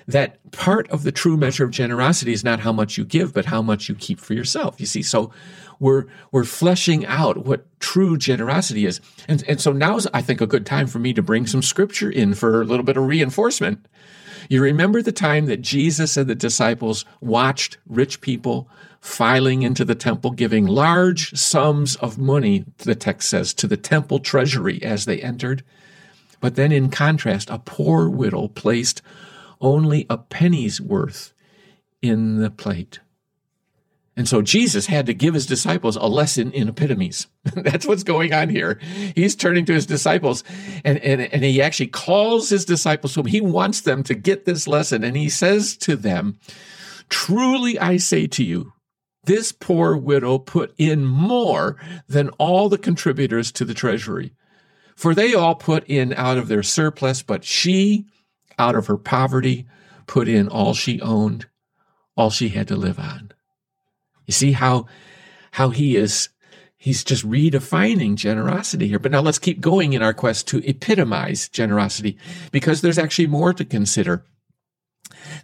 that 0.07 0.51
part 0.51 0.89
of 0.89 1.03
the 1.03 1.11
true 1.11 1.37
measure 1.37 1.63
of 1.63 1.71
generosity 1.71 2.33
is 2.33 2.43
not 2.43 2.59
how 2.59 2.71
much 2.71 2.97
you 2.97 3.05
give, 3.05 3.33
but 3.33 3.45
how 3.45 3.61
much 3.61 3.87
you 3.89 3.95
keep 3.95 4.19
for 4.19 4.33
yourself. 4.33 4.79
You 4.79 4.85
see, 4.85 5.01
so 5.01 5.31
we're 5.79 6.05
we're 6.31 6.43
fleshing 6.43 7.05
out 7.05 7.45
what 7.45 7.65
true 7.79 8.17
generosity 8.17 8.85
is. 8.85 9.01
And 9.27 9.43
and 9.47 9.59
so 9.61 9.71
now's 9.71 10.07
I 10.13 10.21
think 10.21 10.41
a 10.41 10.47
good 10.47 10.65
time 10.65 10.87
for 10.87 10.99
me 10.99 11.13
to 11.13 11.21
bring 11.21 11.47
some 11.47 11.61
scripture 11.61 12.09
in 12.09 12.33
for 12.33 12.61
a 12.61 12.65
little 12.65 12.85
bit 12.85 12.97
of 12.97 13.05
reinforcement. 13.05 13.87
You 14.49 14.61
remember 14.61 15.01
the 15.01 15.11
time 15.13 15.45
that 15.45 15.61
Jesus 15.61 16.17
and 16.17 16.29
the 16.29 16.35
disciples 16.35 17.05
watched 17.21 17.77
rich 17.87 18.19
people 18.19 18.69
filing 18.99 19.63
into 19.63 19.83
the 19.83 19.95
temple, 19.95 20.31
giving 20.31 20.65
large 20.65 21.33
sums 21.37 21.95
of 21.97 22.17
money, 22.17 22.65
the 22.79 22.95
text 22.95 23.29
says, 23.29 23.53
to 23.53 23.67
the 23.67 23.77
temple 23.77 24.19
treasury 24.19 24.81
as 24.81 25.05
they 25.05 25.21
entered. 25.21 25.63
But 26.39 26.55
then, 26.55 26.71
in 26.71 26.89
contrast, 26.89 27.49
a 27.49 27.59
poor 27.59 28.09
widow 28.09 28.47
placed 28.49 29.01
only 29.63 30.05
a 30.09 30.17
penny's 30.17 30.79
worth 30.79 31.33
in 32.01 32.37
the 32.39 32.51
plate. 32.51 32.99
And 34.15 34.27
so 34.27 34.43
Jesus 34.43 34.85
had 34.85 35.07
to 35.07 35.13
give 35.13 35.33
his 35.33 35.47
disciples 35.47 35.95
a 35.95 36.05
lesson 36.05 36.51
in 36.51 36.69
epitomes. 36.69 37.25
That's 37.55 37.87
what's 37.87 38.03
going 38.03 38.31
on 38.31 38.49
here. 38.49 38.79
He's 39.15 39.35
turning 39.35 39.65
to 39.65 39.73
his 39.73 39.87
disciples 39.87 40.43
and, 40.85 40.99
and, 40.99 41.21
and 41.21 41.43
he 41.43 41.61
actually 41.61 41.87
calls 41.87 42.49
his 42.49 42.63
disciples 42.63 43.17
him. 43.17 43.25
He 43.25 43.41
wants 43.41 43.81
them 43.81 44.03
to 44.03 44.13
get 44.13 44.45
this 44.45 44.67
lesson. 44.67 45.03
And 45.03 45.17
he 45.17 45.29
says 45.29 45.75
to 45.77 45.95
them, 45.95 46.37
Truly 47.09 47.79
I 47.79 47.97
say 47.97 48.27
to 48.27 48.43
you, 48.43 48.73
this 49.23 49.51
poor 49.51 49.95
widow 49.95 50.37
put 50.37 50.75
in 50.77 51.05
more 51.05 51.77
than 52.07 52.29
all 52.31 52.69
the 52.69 52.77
contributors 52.77 53.51
to 53.53 53.65
the 53.65 53.73
treasury. 53.73 54.33
For 54.95 55.15
they 55.15 55.33
all 55.33 55.55
put 55.55 55.85
in 55.85 56.13
out 56.13 56.37
of 56.37 56.49
their 56.49 56.61
surplus, 56.61 57.23
but 57.23 57.43
she 57.43 58.05
out 58.57 58.75
of 58.75 58.87
her 58.87 58.97
poverty, 58.97 59.67
put 60.07 60.27
in 60.27 60.47
all 60.47 60.73
she 60.73 61.01
owned, 61.01 61.47
all 62.15 62.29
she 62.29 62.49
had 62.49 62.67
to 62.67 62.75
live 62.75 62.99
on. 62.99 63.31
You 64.25 64.33
see 64.33 64.53
how, 64.53 64.87
how 65.51 65.69
he 65.69 65.95
is, 65.95 66.29
he's 66.77 67.03
just 67.03 67.27
redefining 67.27 68.15
generosity 68.15 68.87
here. 68.87 68.99
But 68.99 69.11
now 69.11 69.21
let's 69.21 69.39
keep 69.39 69.59
going 69.59 69.93
in 69.93 70.01
our 70.01 70.13
quest 70.13 70.47
to 70.49 70.67
epitomize 70.67 71.49
generosity 71.49 72.17
because 72.51 72.81
there's 72.81 72.97
actually 72.97 73.27
more 73.27 73.53
to 73.53 73.65
consider. 73.65 74.25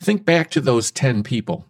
Think 0.02 0.26
back 0.26 0.50
to 0.52 0.62
those 0.62 0.92
10 0.92 1.24
people. 1.24 1.66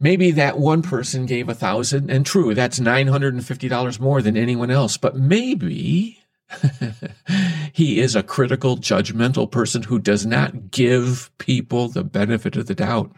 Maybe 0.00 0.32
that 0.32 0.58
one 0.58 0.82
person 0.82 1.24
gave 1.24 1.48
a 1.48 1.54
thousand, 1.54 2.10
and 2.10 2.26
true, 2.26 2.54
that's 2.54 2.80
$950 2.80 4.00
more 4.00 4.20
than 4.20 4.36
anyone 4.36 4.70
else. 4.70 4.96
But 4.96 5.16
maybe 5.16 6.23
he 7.72 8.00
is 8.00 8.14
a 8.14 8.22
critical, 8.22 8.76
judgmental 8.76 9.50
person 9.50 9.82
who 9.82 9.98
does 9.98 10.24
not 10.26 10.70
give 10.70 11.30
people 11.38 11.88
the 11.88 12.04
benefit 12.04 12.56
of 12.56 12.66
the 12.66 12.74
doubt. 12.74 13.10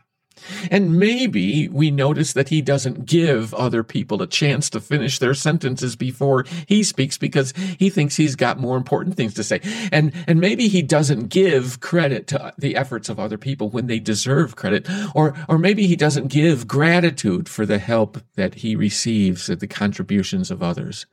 And 0.70 0.98
maybe 0.98 1.68
we 1.68 1.90
notice 1.90 2.34
that 2.34 2.50
he 2.50 2.60
doesn't 2.60 3.06
give 3.06 3.54
other 3.54 3.82
people 3.82 4.20
a 4.20 4.26
chance 4.26 4.68
to 4.70 4.80
finish 4.80 5.18
their 5.18 5.34
sentences 5.34 5.96
before 5.96 6.44
he 6.66 6.82
speaks 6.82 7.16
because 7.16 7.54
he 7.78 7.88
thinks 7.88 8.16
he's 8.16 8.36
got 8.36 8.60
more 8.60 8.76
important 8.76 9.16
things 9.16 9.34
to 9.34 9.44
say. 9.44 9.60
And, 9.90 10.12
and 10.26 10.40
maybe 10.40 10.68
he 10.68 10.82
doesn't 10.82 11.28
give 11.28 11.80
credit 11.80 12.26
to 12.28 12.52
the 12.58 12.76
efforts 12.76 13.08
of 13.08 13.18
other 13.18 13.38
people 13.38 13.70
when 13.70 13.86
they 13.86 13.98
deserve 13.98 14.56
credit. 14.56 14.86
Or, 15.14 15.34
or 15.48 15.58
maybe 15.58 15.86
he 15.86 15.96
doesn't 15.96 16.28
give 16.28 16.68
gratitude 16.68 17.48
for 17.48 17.64
the 17.64 17.78
help 17.78 18.18
that 18.34 18.56
he 18.56 18.76
receives 18.76 19.48
at 19.48 19.60
the 19.60 19.66
contributions 19.66 20.50
of 20.50 20.62
others. 20.62 21.06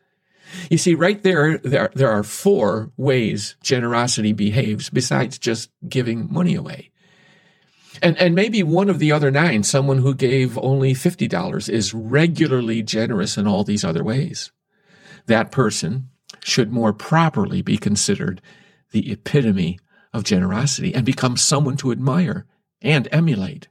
You 0.70 0.78
see, 0.78 0.96
right 0.96 1.22
there, 1.24 1.58
there, 1.60 1.92
there 1.94 2.12
are 2.12 2.24
four 2.24 2.92
ways 2.98 3.56
generosity 3.62 4.34
behaves 4.34 4.90
besides 4.90 5.38
just 5.38 5.70
giving 5.88 6.32
money 6.32 6.56
away. 6.56 6.92
And, 8.02 8.18
and 8.18 8.34
maybe 8.36 8.64
one 8.64 8.90
of 8.90 9.00
the 9.00 9.12
other 9.12 9.32
nine, 9.32 9.64
someone 9.64 10.00
who 10.00 10.16
gave 10.16 10.58
only 10.58 10.94
$50, 10.94 11.70
is 11.70 11.94
regularly 11.94 12.82
generous 12.82 13.38
in 13.38 13.48
all 13.48 13.64
these 13.64 13.86
other 13.86 14.04
ways. 14.04 14.52
That 15.28 15.52
person 15.52 16.10
should 16.44 16.72
more 16.72 16.94
properly 16.94 17.62
be 17.62 17.78
considered 17.78 18.42
the 18.92 19.12
epitome 19.12 19.80
of 20.12 20.24
generosity 20.24 20.94
and 20.94 21.06
become 21.06 21.38
someone 21.38 21.78
to 21.78 21.92
admire 21.92 22.46
and 22.82 23.08
emulate. 23.12 23.68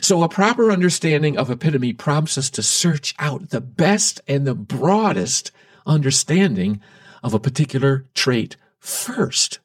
So, 0.00 0.22
a 0.22 0.28
proper 0.28 0.72
understanding 0.72 1.38
of 1.38 1.50
epitome 1.50 1.92
prompts 1.92 2.36
us 2.36 2.50
to 2.50 2.62
search 2.62 3.14
out 3.18 3.50
the 3.50 3.60
best 3.60 4.20
and 4.26 4.44
the 4.44 4.54
broadest 4.54 5.52
understanding 5.86 6.80
of 7.22 7.34
a 7.34 7.40
particular 7.40 8.06
trait 8.14 8.56
first. 8.78 9.60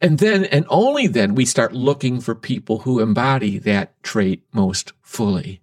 And 0.00 0.18
then, 0.18 0.44
and 0.44 0.66
only 0.68 1.06
then, 1.06 1.34
we 1.34 1.44
start 1.44 1.72
looking 1.72 2.20
for 2.20 2.34
people 2.34 2.80
who 2.80 3.00
embody 3.00 3.58
that 3.58 4.02
trait 4.02 4.42
most 4.52 4.92
fully. 5.02 5.62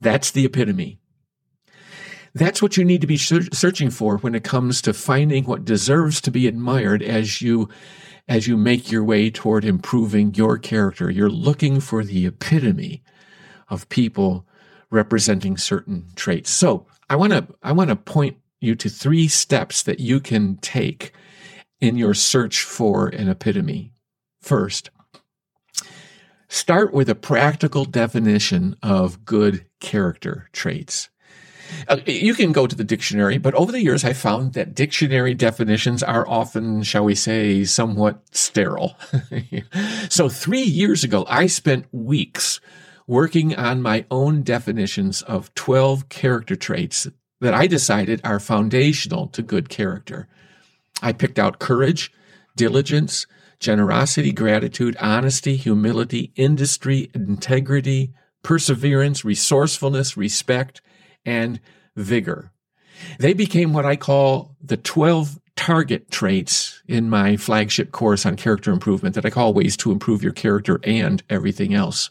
That's 0.00 0.30
the 0.30 0.44
epitome. 0.44 0.98
That's 2.34 2.60
what 2.60 2.76
you 2.76 2.84
need 2.84 3.00
to 3.00 3.06
be 3.06 3.16
searching 3.16 3.90
for 3.90 4.18
when 4.18 4.34
it 4.34 4.44
comes 4.44 4.82
to 4.82 4.92
finding 4.92 5.44
what 5.44 5.64
deserves 5.64 6.20
to 6.22 6.30
be 6.30 6.46
admired 6.46 7.02
as 7.02 7.40
you 7.40 7.68
as 8.28 8.48
you 8.48 8.56
make 8.56 8.90
your 8.90 9.04
way 9.04 9.30
toward 9.30 9.64
improving 9.64 10.34
your 10.34 10.58
character. 10.58 11.08
You're 11.08 11.30
looking 11.30 11.80
for 11.80 12.04
the 12.04 12.26
epitome 12.26 13.02
of 13.68 13.88
people 13.88 14.44
representing 14.90 15.56
certain 15.56 16.08
traits. 16.16 16.50
So 16.50 16.86
I 17.08 17.16
want 17.16 17.32
to, 17.32 17.46
I 17.62 17.72
want 17.72 17.90
to 17.90 17.96
point 17.96 18.38
you 18.60 18.74
to 18.74 18.88
three 18.88 19.28
steps 19.28 19.82
that 19.82 20.00
you 20.00 20.20
can 20.20 20.56
take 20.56 21.12
in 21.80 21.96
your 21.96 22.14
search 22.14 22.62
for 22.62 23.08
an 23.08 23.28
epitome. 23.28 23.92
First, 24.40 24.90
start 26.48 26.92
with 26.92 27.08
a 27.08 27.14
practical 27.14 27.84
definition 27.84 28.76
of 28.82 29.24
good 29.24 29.66
character 29.80 30.48
traits. 30.52 31.08
Uh, 31.88 31.98
you 32.06 32.34
can 32.34 32.52
go 32.52 32.66
to 32.66 32.76
the 32.76 32.84
dictionary, 32.84 33.38
but 33.38 33.54
over 33.54 33.72
the 33.72 33.82
years, 33.82 34.04
I 34.04 34.12
found 34.12 34.52
that 34.52 34.74
dictionary 34.74 35.34
definitions 35.34 36.02
are 36.02 36.26
often, 36.28 36.82
shall 36.82 37.04
we 37.04 37.14
say, 37.14 37.64
somewhat 37.64 38.22
sterile. 38.30 38.96
so 40.08 40.28
three 40.28 40.62
years 40.62 41.02
ago, 41.02 41.24
I 41.28 41.46
spent 41.46 41.86
weeks 41.92 42.60
working 43.06 43.54
on 43.54 43.82
my 43.82 44.04
own 44.10 44.42
definitions 44.42 45.22
of 45.22 45.54
12 45.54 46.08
character 46.08 46.56
traits 46.56 47.06
that 47.40 47.54
I 47.54 47.66
decided 47.66 48.20
are 48.24 48.40
foundational 48.40 49.28
to 49.28 49.42
good 49.42 49.68
character. 49.68 50.26
I 51.02 51.12
picked 51.12 51.38
out 51.38 51.58
courage, 51.58 52.10
diligence, 52.56 53.26
generosity, 53.60 54.32
gratitude, 54.32 54.96
honesty, 55.00 55.56
humility, 55.56 56.32
industry, 56.36 57.10
integrity, 57.14 58.12
perseverance, 58.42 59.24
resourcefulness, 59.24 60.16
respect, 60.16 60.80
and 61.24 61.60
vigor. 61.94 62.52
They 63.18 63.34
became 63.34 63.72
what 63.72 63.84
I 63.84 63.96
call 63.96 64.56
the 64.60 64.76
12 64.76 65.38
target 65.56 66.10
traits 66.10 66.82
in 66.86 67.10
my 67.10 67.36
flagship 67.36 67.92
course 67.92 68.24
on 68.26 68.36
character 68.36 68.70
improvement 68.70 69.14
that 69.14 69.24
I 69.24 69.30
call 69.30 69.54
ways 69.54 69.76
to 69.78 69.90
improve 69.90 70.22
your 70.22 70.32
character 70.32 70.80
and 70.84 71.22
everything 71.28 71.74
else. 71.74 72.10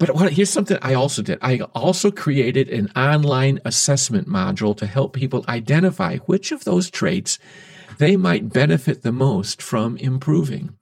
But 0.00 0.14
what, 0.14 0.32
here's 0.32 0.48
something 0.48 0.78
I 0.80 0.94
also 0.94 1.20
did. 1.20 1.38
I 1.42 1.60
also 1.74 2.10
created 2.10 2.70
an 2.70 2.90
online 2.96 3.60
assessment 3.66 4.26
module 4.26 4.74
to 4.78 4.86
help 4.86 5.12
people 5.12 5.44
identify 5.46 6.16
which 6.20 6.52
of 6.52 6.64
those 6.64 6.90
traits 6.90 7.38
they 7.98 8.16
might 8.16 8.50
benefit 8.50 9.02
the 9.02 9.12
most 9.12 9.60
from 9.60 9.98
improving. 9.98 10.74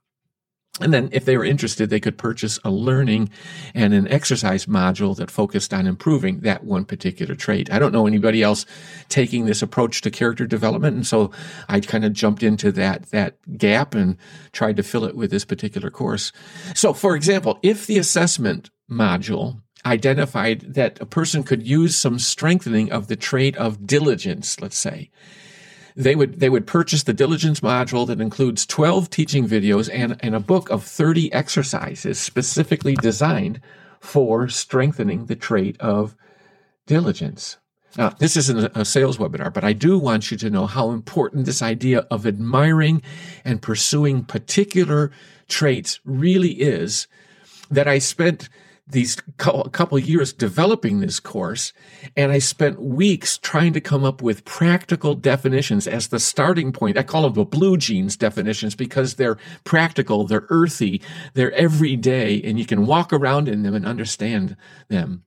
And 0.79 0.93
then, 0.93 1.09
if 1.11 1.25
they 1.25 1.35
were 1.35 1.43
interested, 1.43 1.89
they 1.89 1.99
could 1.99 2.17
purchase 2.17 2.57
a 2.63 2.71
learning 2.71 3.29
and 3.73 3.93
an 3.93 4.07
exercise 4.07 4.67
module 4.67 5.17
that 5.17 5.29
focused 5.29 5.73
on 5.73 5.85
improving 5.85 6.39
that 6.41 6.63
one 6.63 6.85
particular 6.85 7.35
trait. 7.35 7.69
I 7.69 7.79
don't 7.79 7.91
know 7.91 8.07
anybody 8.07 8.41
else 8.41 8.65
taking 9.09 9.45
this 9.45 9.61
approach 9.61 9.99
to 10.01 10.11
character 10.11 10.47
development. 10.47 10.95
And 10.95 11.05
so 11.05 11.31
I 11.67 11.81
kind 11.81 12.05
of 12.05 12.13
jumped 12.13 12.43
into 12.43 12.71
that, 12.71 13.07
that 13.07 13.35
gap 13.57 13.93
and 13.93 14.15
tried 14.53 14.77
to 14.77 14.83
fill 14.83 15.03
it 15.03 15.17
with 15.17 15.31
this 15.31 15.43
particular 15.43 15.89
course. 15.89 16.31
So, 16.73 16.93
for 16.93 17.17
example, 17.17 17.59
if 17.61 17.85
the 17.85 17.97
assessment 17.97 18.69
module 18.89 19.61
identified 19.85 20.73
that 20.73 20.99
a 20.99 21.05
person 21.05 21.43
could 21.43 21.65
use 21.65 21.95
some 21.95 22.19
strengthening 22.19 22.91
of 22.91 23.07
the 23.07 23.15
trait 23.15 23.55
of 23.57 23.87
diligence, 23.87 24.59
let's 24.59 24.77
say, 24.77 25.09
they 25.95 26.15
would 26.15 26.39
they 26.39 26.49
would 26.49 26.67
purchase 26.67 27.03
the 27.03 27.13
diligence 27.13 27.59
module 27.59 28.07
that 28.07 28.21
includes 28.21 28.65
12 28.65 29.09
teaching 29.09 29.47
videos 29.47 29.89
and, 29.91 30.15
and 30.21 30.35
a 30.35 30.39
book 30.39 30.69
of 30.69 30.83
30 30.83 31.31
exercises 31.33 32.19
specifically 32.19 32.95
designed 32.95 33.59
for 33.99 34.47
strengthening 34.47 35.25
the 35.25 35.35
trait 35.35 35.75
of 35.81 36.15
diligence. 36.87 37.57
Now, 37.97 38.09
this 38.09 38.37
isn't 38.37 38.77
a 38.77 38.85
sales 38.85 39.17
webinar, 39.17 39.51
but 39.51 39.63
I 39.63 39.73
do 39.73 39.97
want 39.97 40.29
you 40.29 40.37
to 40.37 40.49
know 40.49 40.67
how 40.67 40.91
important 40.91 41.45
this 41.45 41.61
idea 41.61 42.05
of 42.11 42.27
admiring 42.27 43.01
and 43.43 43.61
pursuing 43.61 44.23
particular 44.23 45.11
traits 45.47 45.99
really 46.05 46.51
is 46.51 47.07
that 47.71 47.87
I 47.87 47.97
spent 47.97 48.47
these 48.89 49.17
couple 49.37 49.99
years 49.99 50.33
developing 50.33 50.99
this 50.99 51.19
course 51.19 51.73
and 52.17 52.31
I 52.31 52.39
spent 52.39 52.81
weeks 52.81 53.37
trying 53.37 53.73
to 53.73 53.81
come 53.81 54.03
up 54.03 54.21
with 54.21 54.45
practical 54.45 55.13
definitions 55.13 55.87
as 55.87 56.07
the 56.07 56.19
starting 56.19 56.71
point. 56.71 56.97
I 56.97 57.03
call 57.03 57.23
them 57.23 57.33
the 57.33 57.45
blue 57.45 57.77
jeans 57.77 58.17
definitions 58.17 58.75
because 58.75 59.15
they're 59.15 59.37
practical, 59.63 60.25
they're 60.25 60.47
earthy, 60.49 61.01
they're 61.35 61.53
everyday, 61.53 62.41
and 62.41 62.57
you 62.57 62.65
can 62.65 62.87
walk 62.87 63.13
around 63.13 63.47
in 63.47 63.61
them 63.61 63.75
and 63.75 63.85
understand 63.85 64.57
them. 64.87 65.23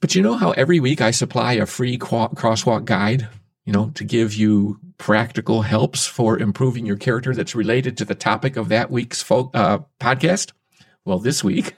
But 0.00 0.14
you 0.14 0.22
know 0.22 0.36
how 0.36 0.50
every 0.52 0.80
week 0.80 1.00
I 1.00 1.10
supply 1.10 1.54
a 1.54 1.66
free 1.66 1.98
crosswalk 1.98 2.84
guide, 2.84 3.28
you 3.64 3.72
know, 3.72 3.90
to 3.94 4.04
give 4.04 4.34
you 4.34 4.78
practical 4.98 5.62
helps 5.62 6.06
for 6.06 6.38
improving 6.38 6.84
your 6.84 6.96
character 6.96 7.34
that's 7.34 7.54
related 7.54 7.96
to 7.98 8.04
the 8.04 8.14
topic 8.14 8.56
of 8.56 8.68
that 8.68 8.90
week's 8.90 9.22
fo- 9.22 9.50
uh, 9.54 9.78
podcast? 9.98 10.52
Well, 11.04 11.18
this 11.18 11.42
week, 11.42 11.74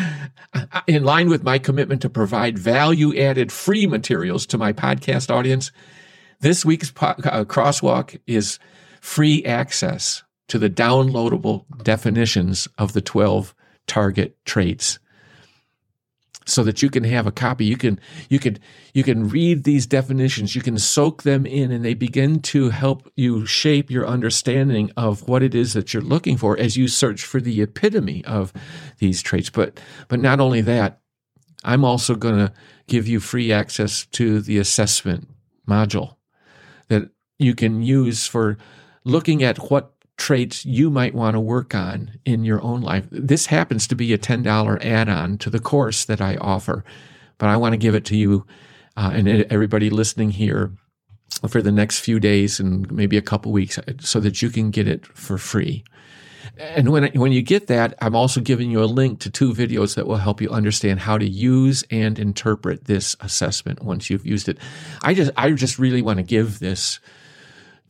in 0.86 1.04
line 1.04 1.28
with 1.28 1.44
my 1.44 1.58
commitment 1.58 2.02
to 2.02 2.08
provide 2.08 2.58
value 2.58 3.16
added 3.16 3.52
free 3.52 3.86
materials 3.86 4.46
to 4.46 4.58
my 4.58 4.72
podcast 4.72 5.30
audience, 5.30 5.70
this 6.40 6.64
week's 6.64 6.90
po- 6.90 7.08
uh, 7.24 7.44
crosswalk 7.44 8.18
is 8.26 8.58
free 9.00 9.44
access 9.44 10.22
to 10.48 10.58
the 10.58 10.70
downloadable 10.70 11.64
definitions 11.82 12.66
of 12.78 12.92
the 12.92 13.02
12 13.02 13.54
target 13.86 14.36
traits 14.44 14.98
so 16.50 16.64
that 16.64 16.82
you 16.82 16.90
can 16.90 17.04
have 17.04 17.26
a 17.26 17.32
copy. 17.32 17.64
You 17.64 17.76
can 17.76 18.00
you 18.28 18.38
can 18.38 18.58
you 18.92 19.02
can 19.02 19.28
read 19.28 19.64
these 19.64 19.86
definitions. 19.86 20.54
You 20.54 20.62
can 20.62 20.78
soak 20.78 21.22
them 21.22 21.46
in 21.46 21.70
and 21.70 21.84
they 21.84 21.94
begin 21.94 22.40
to 22.42 22.70
help 22.70 23.10
you 23.16 23.46
shape 23.46 23.90
your 23.90 24.06
understanding 24.06 24.90
of 24.96 25.28
what 25.28 25.42
it 25.42 25.54
is 25.54 25.72
that 25.74 25.94
you're 25.94 26.02
looking 26.02 26.36
for 26.36 26.58
as 26.58 26.76
you 26.76 26.88
search 26.88 27.24
for 27.24 27.40
the 27.40 27.62
epitome 27.62 28.24
of 28.24 28.52
these 28.98 29.22
traits. 29.22 29.50
But 29.50 29.80
but 30.08 30.20
not 30.20 30.40
only 30.40 30.60
that 30.62 31.00
i'm 31.64 31.84
also 31.84 32.14
going 32.14 32.36
to 32.36 32.52
give 32.86 33.06
you 33.06 33.20
free 33.20 33.52
access 33.52 34.06
to 34.06 34.40
the 34.40 34.58
assessment 34.58 35.28
module 35.68 36.16
that 36.88 37.10
you 37.38 37.54
can 37.54 37.82
use 37.82 38.26
for 38.26 38.58
looking 39.04 39.42
at 39.42 39.58
what 39.70 39.92
traits 40.20 40.66
you 40.66 40.90
might 40.90 41.14
want 41.14 41.34
to 41.34 41.40
work 41.40 41.74
on 41.74 42.12
in 42.24 42.44
your 42.44 42.62
own 42.62 42.82
life. 42.82 43.06
This 43.10 43.46
happens 43.46 43.86
to 43.88 43.96
be 43.96 44.12
a 44.12 44.18
$10 44.18 44.84
add 44.84 45.08
on 45.08 45.38
to 45.38 45.50
the 45.50 45.58
course 45.58 46.04
that 46.04 46.20
I 46.20 46.36
offer, 46.36 46.84
but 47.38 47.48
I 47.48 47.56
want 47.56 47.72
to 47.72 47.78
give 47.78 47.94
it 47.94 48.04
to 48.06 48.16
you 48.16 48.46
uh, 48.96 49.12
and 49.14 49.28
everybody 49.28 49.88
listening 49.88 50.30
here 50.30 50.72
for 51.48 51.62
the 51.62 51.72
next 51.72 52.00
few 52.00 52.20
days 52.20 52.60
and 52.60 52.90
maybe 52.92 53.16
a 53.16 53.22
couple 53.22 53.50
weeks 53.50 53.78
so 54.00 54.20
that 54.20 54.42
you 54.42 54.50
can 54.50 54.70
get 54.70 54.86
it 54.86 55.06
for 55.06 55.38
free. 55.38 55.84
And 56.58 56.90
when, 56.90 57.10
when 57.14 57.32
you 57.32 57.40
get 57.40 57.68
that, 57.68 57.94
I'm 58.02 58.14
also 58.14 58.42
giving 58.42 58.70
you 58.70 58.82
a 58.82 58.84
link 58.84 59.20
to 59.20 59.30
two 59.30 59.54
videos 59.54 59.94
that 59.94 60.06
will 60.06 60.18
help 60.18 60.42
you 60.42 60.50
understand 60.50 61.00
how 61.00 61.16
to 61.16 61.26
use 61.26 61.82
and 61.90 62.18
interpret 62.18 62.84
this 62.84 63.16
assessment 63.20 63.82
once 63.82 64.10
you've 64.10 64.26
used 64.26 64.50
it. 64.50 64.58
I 65.02 65.14
just, 65.14 65.30
I 65.36 65.50
just 65.52 65.78
really 65.78 66.02
want 66.02 66.18
to 66.18 66.22
give 66.22 66.58
this 66.58 67.00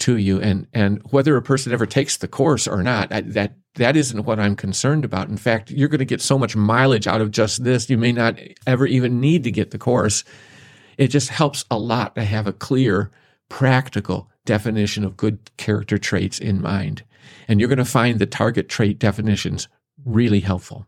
to 0.00 0.16
you 0.16 0.40
and 0.40 0.66
and 0.72 1.00
whether 1.10 1.36
a 1.36 1.42
person 1.42 1.72
ever 1.72 1.86
takes 1.86 2.16
the 2.16 2.28
course 2.28 2.66
or 2.66 2.82
not 2.82 3.12
I, 3.12 3.20
that 3.20 3.54
that 3.76 3.96
isn't 3.96 4.24
what 4.24 4.40
I'm 4.40 4.56
concerned 4.56 5.04
about. 5.04 5.28
In 5.28 5.36
fact 5.36 5.70
you're 5.70 5.88
going 5.88 6.00
to 6.00 6.04
get 6.04 6.20
so 6.20 6.38
much 6.38 6.56
mileage 6.56 7.06
out 7.06 7.20
of 7.20 7.30
just 7.30 7.62
this 7.62 7.88
you 7.88 7.96
may 7.96 8.12
not 8.12 8.38
ever 8.66 8.86
even 8.86 9.20
need 9.20 9.44
to 9.44 9.50
get 9.50 9.70
the 9.70 9.78
course. 9.78 10.24
It 10.98 11.08
just 11.08 11.28
helps 11.28 11.64
a 11.70 11.78
lot 11.78 12.14
to 12.16 12.24
have 12.24 12.46
a 12.46 12.52
clear 12.52 13.10
practical 13.48 14.30
definition 14.44 15.04
of 15.04 15.16
good 15.16 15.38
character 15.56 15.98
traits 15.98 16.38
in 16.38 16.60
mind. 16.60 17.04
And 17.46 17.60
you're 17.60 17.68
going 17.68 17.78
to 17.78 17.84
find 17.84 18.18
the 18.18 18.26
target 18.26 18.68
trait 18.68 18.98
definitions 18.98 19.68
really 20.04 20.40
helpful. 20.40 20.86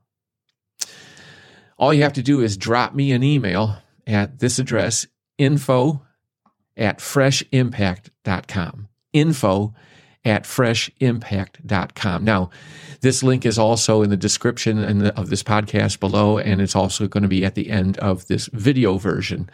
All 1.79 1.95
you 1.95 2.03
have 2.03 2.13
to 2.15 2.23
do 2.23 2.41
is 2.41 2.57
drop 2.57 2.95
me 2.95 3.13
an 3.13 3.23
email 3.23 3.77
at 4.07 4.39
this 4.39 4.59
address 4.59 5.07
info 5.39 6.03
at 6.77 6.99
freshimpact.com 6.99 8.89
info 9.13 9.75
at 10.25 10.45
freshimpact.com. 10.45 12.25
Now, 12.25 12.51
this 13.01 13.23
link 13.23 13.45
is 13.45 13.59
also 13.59 14.03
in 14.03 14.11
the 14.11 14.17
description 14.17 15.09
of 15.09 15.31
this 15.31 15.43
podcast 15.43 15.99
below, 15.99 16.39
and 16.39 16.61
it's 16.61 16.77
also 16.77 17.09
going 17.09 17.23
to 17.23 17.29
be 17.29 17.45
at 17.45 17.57
the 17.57 17.71
end 17.71 17.99
of 17.99 18.27
this 18.29 18.49
video 18.53 18.99
version 18.99 19.51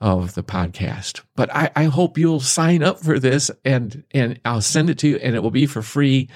of 0.00 0.34
the 0.34 0.42
podcast. 0.42 1.22
But 1.36 1.54
I, 1.54 1.70
I 1.76 1.84
hope 1.84 2.18
you'll 2.18 2.40
sign 2.40 2.82
up 2.82 3.00
for 3.00 3.18
this 3.18 3.50
and 3.64 4.04
and 4.12 4.40
I'll 4.44 4.60
send 4.60 4.90
it 4.90 4.98
to 4.98 5.08
you 5.08 5.16
and 5.16 5.34
it 5.34 5.42
will 5.42 5.50
be 5.50 5.66
for 5.66 5.82
free. 5.82 6.28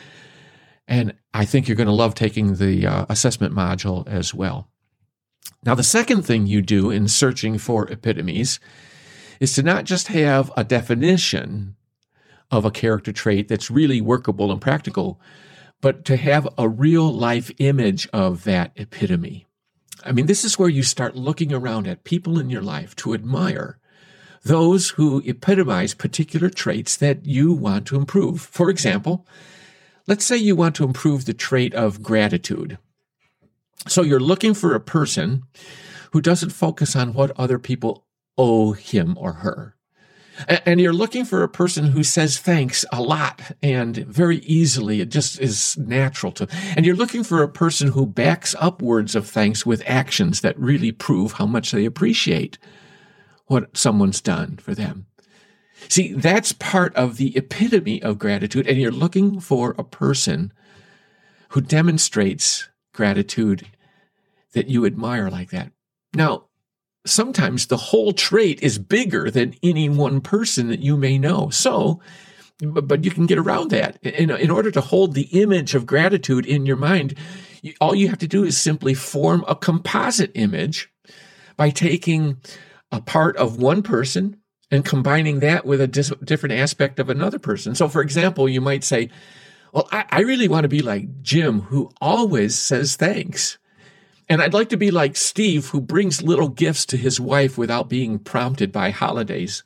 And 0.88 1.14
I 1.32 1.44
think 1.44 1.68
you're 1.68 1.76
going 1.76 1.86
to 1.86 1.92
love 1.92 2.14
taking 2.14 2.56
the 2.56 2.86
uh, 2.86 3.06
assessment 3.08 3.54
module 3.54 4.06
as 4.08 4.34
well. 4.34 4.68
Now, 5.64 5.76
the 5.76 5.84
second 5.84 6.22
thing 6.22 6.46
you 6.46 6.60
do 6.60 6.90
in 6.90 7.06
searching 7.06 7.56
for 7.56 7.90
epitomes 7.90 8.58
is 9.38 9.54
to 9.54 9.62
not 9.62 9.84
just 9.84 10.08
have 10.08 10.50
a 10.56 10.64
definition 10.64 11.76
of 12.52 12.64
a 12.64 12.70
character 12.70 13.12
trait 13.12 13.48
that's 13.48 13.70
really 13.70 14.00
workable 14.00 14.52
and 14.52 14.60
practical, 14.60 15.20
but 15.80 16.04
to 16.04 16.16
have 16.16 16.46
a 16.56 16.68
real 16.68 17.12
life 17.12 17.50
image 17.58 18.08
of 18.12 18.44
that 18.44 18.70
epitome. 18.76 19.46
I 20.04 20.12
mean, 20.12 20.26
this 20.26 20.44
is 20.44 20.58
where 20.58 20.68
you 20.68 20.82
start 20.82 21.16
looking 21.16 21.52
around 21.52 21.88
at 21.88 22.04
people 22.04 22.38
in 22.38 22.50
your 22.50 22.62
life 22.62 22.94
to 22.96 23.14
admire 23.14 23.78
those 24.44 24.90
who 24.90 25.22
epitomize 25.24 25.94
particular 25.94 26.50
traits 26.50 26.96
that 26.96 27.24
you 27.24 27.52
want 27.52 27.86
to 27.86 27.96
improve. 27.96 28.40
For 28.40 28.70
example, 28.70 29.26
let's 30.06 30.24
say 30.24 30.36
you 30.36 30.56
want 30.56 30.74
to 30.76 30.84
improve 30.84 31.24
the 31.24 31.34
trait 31.34 31.74
of 31.74 32.02
gratitude. 32.02 32.78
So 33.86 34.02
you're 34.02 34.20
looking 34.20 34.54
for 34.54 34.74
a 34.74 34.80
person 34.80 35.44
who 36.12 36.20
doesn't 36.20 36.50
focus 36.50 36.94
on 36.94 37.14
what 37.14 37.38
other 37.38 37.58
people 37.58 38.04
owe 38.36 38.72
him 38.72 39.16
or 39.16 39.34
her. 39.34 39.76
And 40.48 40.80
you're 40.80 40.92
looking 40.92 41.24
for 41.24 41.42
a 41.42 41.48
person 41.48 41.86
who 41.86 42.02
says 42.02 42.38
thanks 42.38 42.84
a 42.92 43.02
lot 43.02 43.52
and 43.62 43.96
very 43.96 44.38
easily. 44.38 45.00
It 45.00 45.10
just 45.10 45.40
is 45.40 45.76
natural 45.78 46.32
to. 46.32 46.48
And 46.76 46.86
you're 46.86 46.96
looking 46.96 47.24
for 47.24 47.42
a 47.42 47.48
person 47.48 47.88
who 47.88 48.06
backs 48.06 48.54
up 48.58 48.82
words 48.82 49.14
of 49.14 49.28
thanks 49.28 49.66
with 49.66 49.82
actions 49.86 50.40
that 50.40 50.58
really 50.58 50.92
prove 50.92 51.32
how 51.32 51.46
much 51.46 51.70
they 51.70 51.84
appreciate 51.84 52.58
what 53.46 53.76
someone's 53.76 54.20
done 54.20 54.56
for 54.56 54.74
them. 54.74 55.06
See, 55.88 56.12
that's 56.12 56.52
part 56.52 56.94
of 56.94 57.16
the 57.16 57.36
epitome 57.36 58.02
of 58.02 58.18
gratitude. 58.18 58.66
And 58.66 58.78
you're 58.78 58.90
looking 58.90 59.40
for 59.40 59.74
a 59.76 59.84
person 59.84 60.52
who 61.50 61.60
demonstrates 61.60 62.68
gratitude 62.92 63.66
that 64.52 64.68
you 64.68 64.86
admire 64.86 65.30
like 65.30 65.50
that. 65.50 65.72
Now, 66.14 66.44
sometimes 67.04 67.66
the 67.66 67.76
whole 67.76 68.12
trait 68.12 68.62
is 68.62 68.78
bigger 68.78 69.30
than 69.30 69.54
any 69.62 69.88
one 69.88 70.20
person 70.20 70.68
that 70.68 70.80
you 70.80 70.96
may 70.96 71.18
know. 71.18 71.50
So, 71.50 72.00
but 72.60 73.04
you 73.04 73.10
can 73.10 73.26
get 73.26 73.38
around 73.38 73.70
that. 73.70 73.98
In, 74.02 74.30
in 74.30 74.50
order 74.50 74.70
to 74.70 74.80
hold 74.80 75.14
the 75.14 75.28
image 75.40 75.74
of 75.74 75.86
gratitude 75.86 76.46
in 76.46 76.66
your 76.66 76.76
mind, 76.76 77.14
all 77.80 77.94
you 77.94 78.08
have 78.08 78.18
to 78.18 78.28
do 78.28 78.44
is 78.44 78.56
simply 78.56 78.94
form 78.94 79.44
a 79.48 79.56
composite 79.56 80.30
image 80.34 80.90
by 81.56 81.70
taking 81.70 82.38
a 82.90 83.00
part 83.00 83.36
of 83.36 83.58
one 83.58 83.82
person 83.82 84.36
and 84.70 84.84
combining 84.84 85.40
that 85.40 85.66
with 85.66 85.80
a 85.80 85.86
dis- 85.86 86.12
different 86.24 86.54
aspect 86.54 86.98
of 86.98 87.10
another 87.10 87.38
person. 87.38 87.74
So, 87.74 87.88
for 87.88 88.00
example, 88.00 88.48
you 88.48 88.60
might 88.60 88.84
say, 88.84 89.10
Well, 89.72 89.88
I, 89.92 90.04
I 90.10 90.20
really 90.20 90.48
want 90.48 90.64
to 90.64 90.68
be 90.68 90.80
like 90.80 91.22
Jim, 91.22 91.62
who 91.62 91.90
always 92.00 92.58
says 92.58 92.96
thanks. 92.96 93.58
And 94.28 94.40
I'd 94.40 94.54
like 94.54 94.70
to 94.70 94.76
be 94.76 94.90
like 94.90 95.16
Steve, 95.16 95.68
who 95.68 95.80
brings 95.80 96.22
little 96.22 96.48
gifts 96.48 96.86
to 96.86 96.96
his 96.96 97.20
wife 97.20 97.58
without 97.58 97.88
being 97.88 98.18
prompted 98.18 98.72
by 98.72 98.90
holidays. 98.90 99.62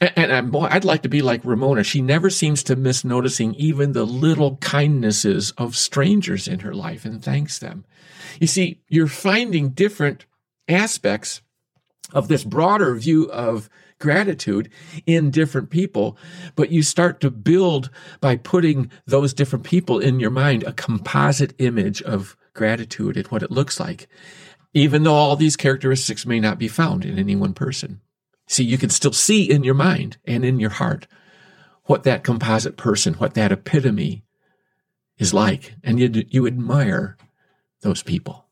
And, 0.00 0.32
I'd 0.32 0.84
like 0.84 1.02
to 1.02 1.08
be 1.08 1.22
like 1.22 1.44
Ramona. 1.44 1.82
She 1.82 2.00
never 2.00 2.30
seems 2.30 2.62
to 2.64 2.76
miss 2.76 3.04
noticing 3.04 3.54
even 3.54 3.92
the 3.92 4.04
little 4.04 4.56
kindnesses 4.58 5.52
of 5.58 5.74
strangers 5.74 6.46
in 6.46 6.60
her 6.60 6.72
life 6.74 7.04
and 7.04 7.22
thanks 7.22 7.58
them. 7.58 7.84
You 8.40 8.46
see, 8.46 8.80
you're 8.88 9.08
finding 9.08 9.70
different 9.70 10.24
aspects 10.68 11.42
of 12.12 12.28
this 12.28 12.44
broader 12.44 12.94
view 12.94 13.28
of 13.30 13.68
gratitude 13.98 14.70
in 15.06 15.32
different 15.32 15.70
people, 15.70 16.16
but 16.54 16.70
you 16.70 16.82
start 16.82 17.20
to 17.20 17.30
build 17.30 17.90
by 18.20 18.36
putting 18.36 18.92
those 19.06 19.34
different 19.34 19.64
people 19.64 19.98
in 19.98 20.20
your 20.20 20.30
mind 20.30 20.62
a 20.62 20.72
composite 20.72 21.54
image 21.58 22.00
of 22.02 22.36
gratitude 22.58 23.16
and 23.16 23.26
what 23.28 23.42
it 23.42 23.50
looks 23.50 23.80
like, 23.80 24.08
even 24.74 25.04
though 25.04 25.14
all 25.14 25.36
these 25.36 25.56
characteristics 25.56 26.26
may 26.26 26.40
not 26.40 26.58
be 26.58 26.68
found 26.68 27.04
in 27.04 27.18
any 27.18 27.34
one 27.34 27.54
person. 27.54 28.00
See, 28.46 28.64
you 28.64 28.76
can 28.76 28.90
still 28.90 29.12
see 29.12 29.50
in 29.50 29.64
your 29.64 29.74
mind 29.74 30.18
and 30.26 30.44
in 30.44 30.60
your 30.60 30.70
heart 30.70 31.06
what 31.84 32.02
that 32.02 32.24
composite 32.24 32.76
person, 32.76 33.14
what 33.14 33.34
that 33.34 33.52
epitome 33.52 34.24
is 35.16 35.32
like, 35.32 35.74
and 35.82 35.98
you, 35.98 36.24
you 36.28 36.46
admire 36.46 37.16
those 37.80 38.02
people. 38.02 38.46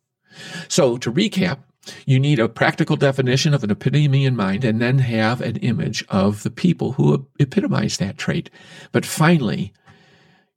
So 0.68 0.96
to 0.98 1.12
recap, 1.12 1.58
you 2.04 2.18
need 2.18 2.38
a 2.38 2.48
practical 2.48 2.96
definition 2.96 3.54
of 3.54 3.62
an 3.62 3.70
epitome 3.70 4.24
in 4.24 4.36
mind 4.36 4.64
and 4.64 4.80
then 4.80 4.98
have 4.98 5.40
an 5.40 5.56
image 5.56 6.04
of 6.08 6.42
the 6.42 6.50
people 6.50 6.92
who 6.92 7.26
epitomize 7.38 7.96
that 7.98 8.18
trait. 8.18 8.50
But 8.92 9.06
finally, 9.06 9.72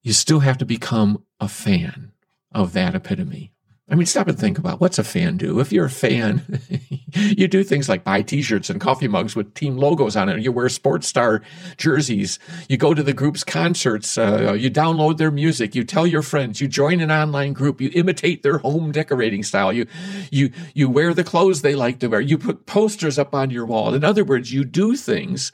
you 0.01 0.13
still 0.13 0.39
have 0.39 0.57
to 0.59 0.65
become 0.65 1.23
a 1.39 1.47
fan 1.47 2.11
of 2.51 2.73
that 2.73 2.95
epitome. 2.95 3.51
I 3.91 3.95
mean, 3.95 4.05
stop 4.05 4.27
and 4.27 4.37
think 4.37 4.59
about 4.59 4.79
what's 4.79 4.99
a 4.99 5.03
fan 5.03 5.37
do? 5.37 5.59
If 5.59 5.71
you're 5.71 5.85
a 5.85 5.89
fan, 5.89 6.61
you 7.13 7.47
do 7.47 7.63
things 7.63 7.89
like 7.89 8.03
buy 8.03 8.21
t-shirts 8.21 8.69
and 8.69 8.79
coffee 8.79 9.07
mugs 9.07 9.35
with 9.35 9.55
team 9.55 9.77
logos 9.77 10.15
on 10.15 10.29
it. 10.29 10.43
You 10.43 10.51
wear 10.51 10.69
sports 10.69 11.07
star 11.07 11.41
jerseys. 11.75 12.37
You 12.67 12.77
go 12.77 12.93
to 12.93 13.01
the 13.01 13.13
group's 13.13 13.43
concerts. 13.43 14.15
Uh, 14.15 14.53
you 14.53 14.69
download 14.69 15.17
their 15.17 15.31
music. 15.31 15.73
You 15.73 15.83
tell 15.83 16.05
your 16.05 16.21
friends. 16.21 16.61
You 16.61 16.67
join 16.67 16.99
an 16.99 17.11
online 17.11 17.53
group. 17.53 17.81
You 17.81 17.89
imitate 17.95 18.43
their 18.43 18.59
home 18.59 18.91
decorating 18.91 19.41
style. 19.41 19.73
You, 19.73 19.87
you, 20.29 20.51
you 20.75 20.87
wear 20.87 21.15
the 21.15 21.23
clothes 21.23 21.63
they 21.63 21.73
like 21.73 21.97
to 21.99 22.07
wear. 22.09 22.21
You 22.21 22.37
put 22.37 22.67
posters 22.67 23.17
up 23.17 23.33
on 23.33 23.49
your 23.49 23.65
wall. 23.65 23.95
In 23.95 24.03
other 24.03 24.23
words, 24.23 24.53
you 24.53 24.65
do 24.65 24.95
things 24.95 25.51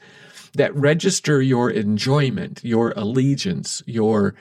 that 0.52 0.76
register 0.76 1.40
your 1.40 1.70
enjoyment, 1.70 2.60
your 2.62 2.92
allegiance, 2.96 3.82
your 3.86 4.34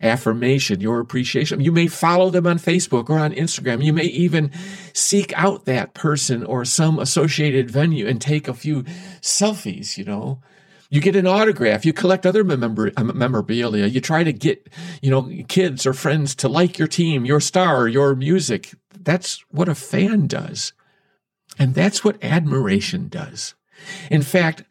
affirmation, 0.00 0.80
your 0.80 1.00
appreciation. 1.00 1.60
You 1.60 1.72
may 1.72 1.86
follow 1.86 2.30
them 2.30 2.46
on 2.46 2.58
Facebook 2.58 3.10
or 3.10 3.18
on 3.18 3.32
Instagram. 3.32 3.84
You 3.84 3.92
may 3.92 4.04
even 4.04 4.50
seek 4.92 5.32
out 5.36 5.64
that 5.66 5.94
person 5.94 6.44
or 6.44 6.64
some 6.64 6.98
associated 6.98 7.70
venue 7.70 8.06
and 8.06 8.20
take 8.20 8.48
a 8.48 8.54
few 8.54 8.82
selfies, 9.20 9.98
you 9.98 10.04
know. 10.04 10.40
You 10.92 11.00
get 11.00 11.14
an 11.14 11.26
autograph. 11.26 11.84
You 11.84 11.92
collect 11.92 12.26
other 12.26 12.42
memor- 12.42 12.92
uh, 12.96 13.04
memorabilia. 13.04 13.86
You 13.86 14.00
try 14.00 14.24
to 14.24 14.32
get, 14.32 14.68
you 15.00 15.10
know, 15.10 15.30
kids 15.46 15.86
or 15.86 15.92
friends 15.92 16.34
to 16.36 16.48
like 16.48 16.78
your 16.78 16.88
team, 16.88 17.24
your 17.24 17.40
star, 17.40 17.86
your 17.86 18.16
music. 18.16 18.74
That's 18.98 19.44
what 19.50 19.68
a 19.68 19.74
fan 19.74 20.26
does. 20.26 20.72
And 21.58 21.74
that's 21.74 22.04
what 22.04 22.22
admiration 22.24 23.08
does. 23.08 23.54
In 24.10 24.22
fact, 24.22 24.64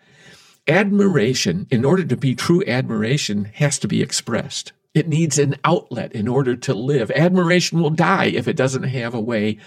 admiration, 0.68 1.68
in 1.70 1.86
order 1.86 2.04
to 2.04 2.18
be 2.18 2.36
true 2.36 2.63
admiration, 2.68 3.46
has 3.56 3.80
to 3.80 3.88
be 3.88 4.02
expressed. 4.02 4.74
It 4.93 5.08
needs 5.08 5.38
an 5.38 5.56
outlet 5.63 6.13
in 6.13 6.28
order 6.28 6.56
to 6.56 6.73
live. 6.73 7.12
Admiration 7.12 7.80
will 7.80 7.91
die 7.91 8.25
if 8.25 8.47
it 8.47 8.56
doesn't 8.56 8.84
have 8.84 9.13
a 9.13 9.21
way 9.21 9.58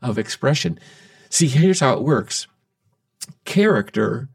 of 0.00 0.18
expression. 0.18 0.78
See, 1.28 1.48
here's 1.48 1.80
how 1.80 1.94
it 1.94 2.02
works 2.02 2.46
character 3.44 4.28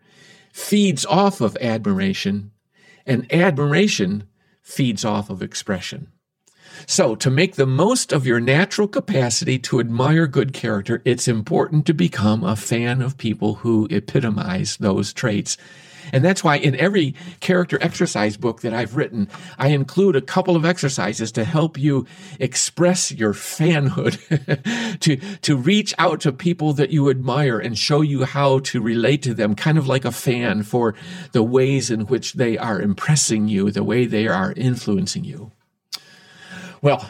feeds 0.54 1.06
off 1.06 1.42
of 1.42 1.58
admiration, 1.60 2.52
and 3.06 3.32
admiration 3.34 4.28
feeds 4.62 5.04
off 5.04 5.30
of 5.30 5.42
expression. 5.42 6.08
So, 6.88 7.16
to 7.16 7.30
make 7.30 7.56
the 7.56 7.66
most 7.66 8.12
of 8.12 8.26
your 8.26 8.40
natural 8.40 8.88
capacity 8.88 9.58
to 9.60 9.80
admire 9.80 10.28
good 10.28 10.54
character, 10.54 11.02
it's 11.06 11.28
important 11.28 11.86
to 11.86 11.94
become 11.94 12.44
a 12.44 12.56
fan 12.56 13.02
of 13.02 13.18
people 13.18 13.56
who 13.56 13.88
epitomize 13.90 14.78
those 14.78 15.14
traits 15.14 15.58
and 16.12 16.24
that's 16.24 16.44
why 16.44 16.58
in 16.58 16.76
every 16.76 17.16
character 17.40 17.78
exercise 17.82 18.38
book 18.38 18.62
that 18.62 18.74
I've 18.74 18.96
written, 18.96 19.30
I 19.58 19.70
include 19.70 20.16
a 20.16 20.22
couple 20.22 20.56
of 20.56 20.66
exercises 20.66 21.32
to 21.34 21.44
help 21.44 21.78
you 21.78 22.06
express 22.40 23.12
your 23.12 23.34
fanhood, 23.34 25.00
to, 25.00 25.18
to 25.18 25.56
reach 25.56 25.94
out 25.98 26.22
to 26.22 26.32
people 26.32 26.74
that 26.74 26.92
you 26.92 27.10
admire 27.10 27.60
and 27.60 27.78
show 27.78 28.02
you 28.02 28.26
how 28.26 28.60
to 28.60 28.82
relate 28.82 29.22
to 29.24 29.34
them, 29.34 29.56
kind 29.56 29.78
of 29.78 29.88
like 29.88 30.06
a 30.06 30.12
fan 30.12 30.64
for 30.64 30.96
the 31.32 31.44
ways 31.44 31.90
in 31.90 32.02
which 32.02 32.34
they 32.34 32.58
are 32.58 32.82
impressing 32.82 33.48
you, 33.48 33.72
the 33.72 33.84
way 33.84 34.06
they 34.06 34.28
are 34.28 34.54
influencing 34.54 35.24
you. 35.24 35.52
Well, 36.82 37.06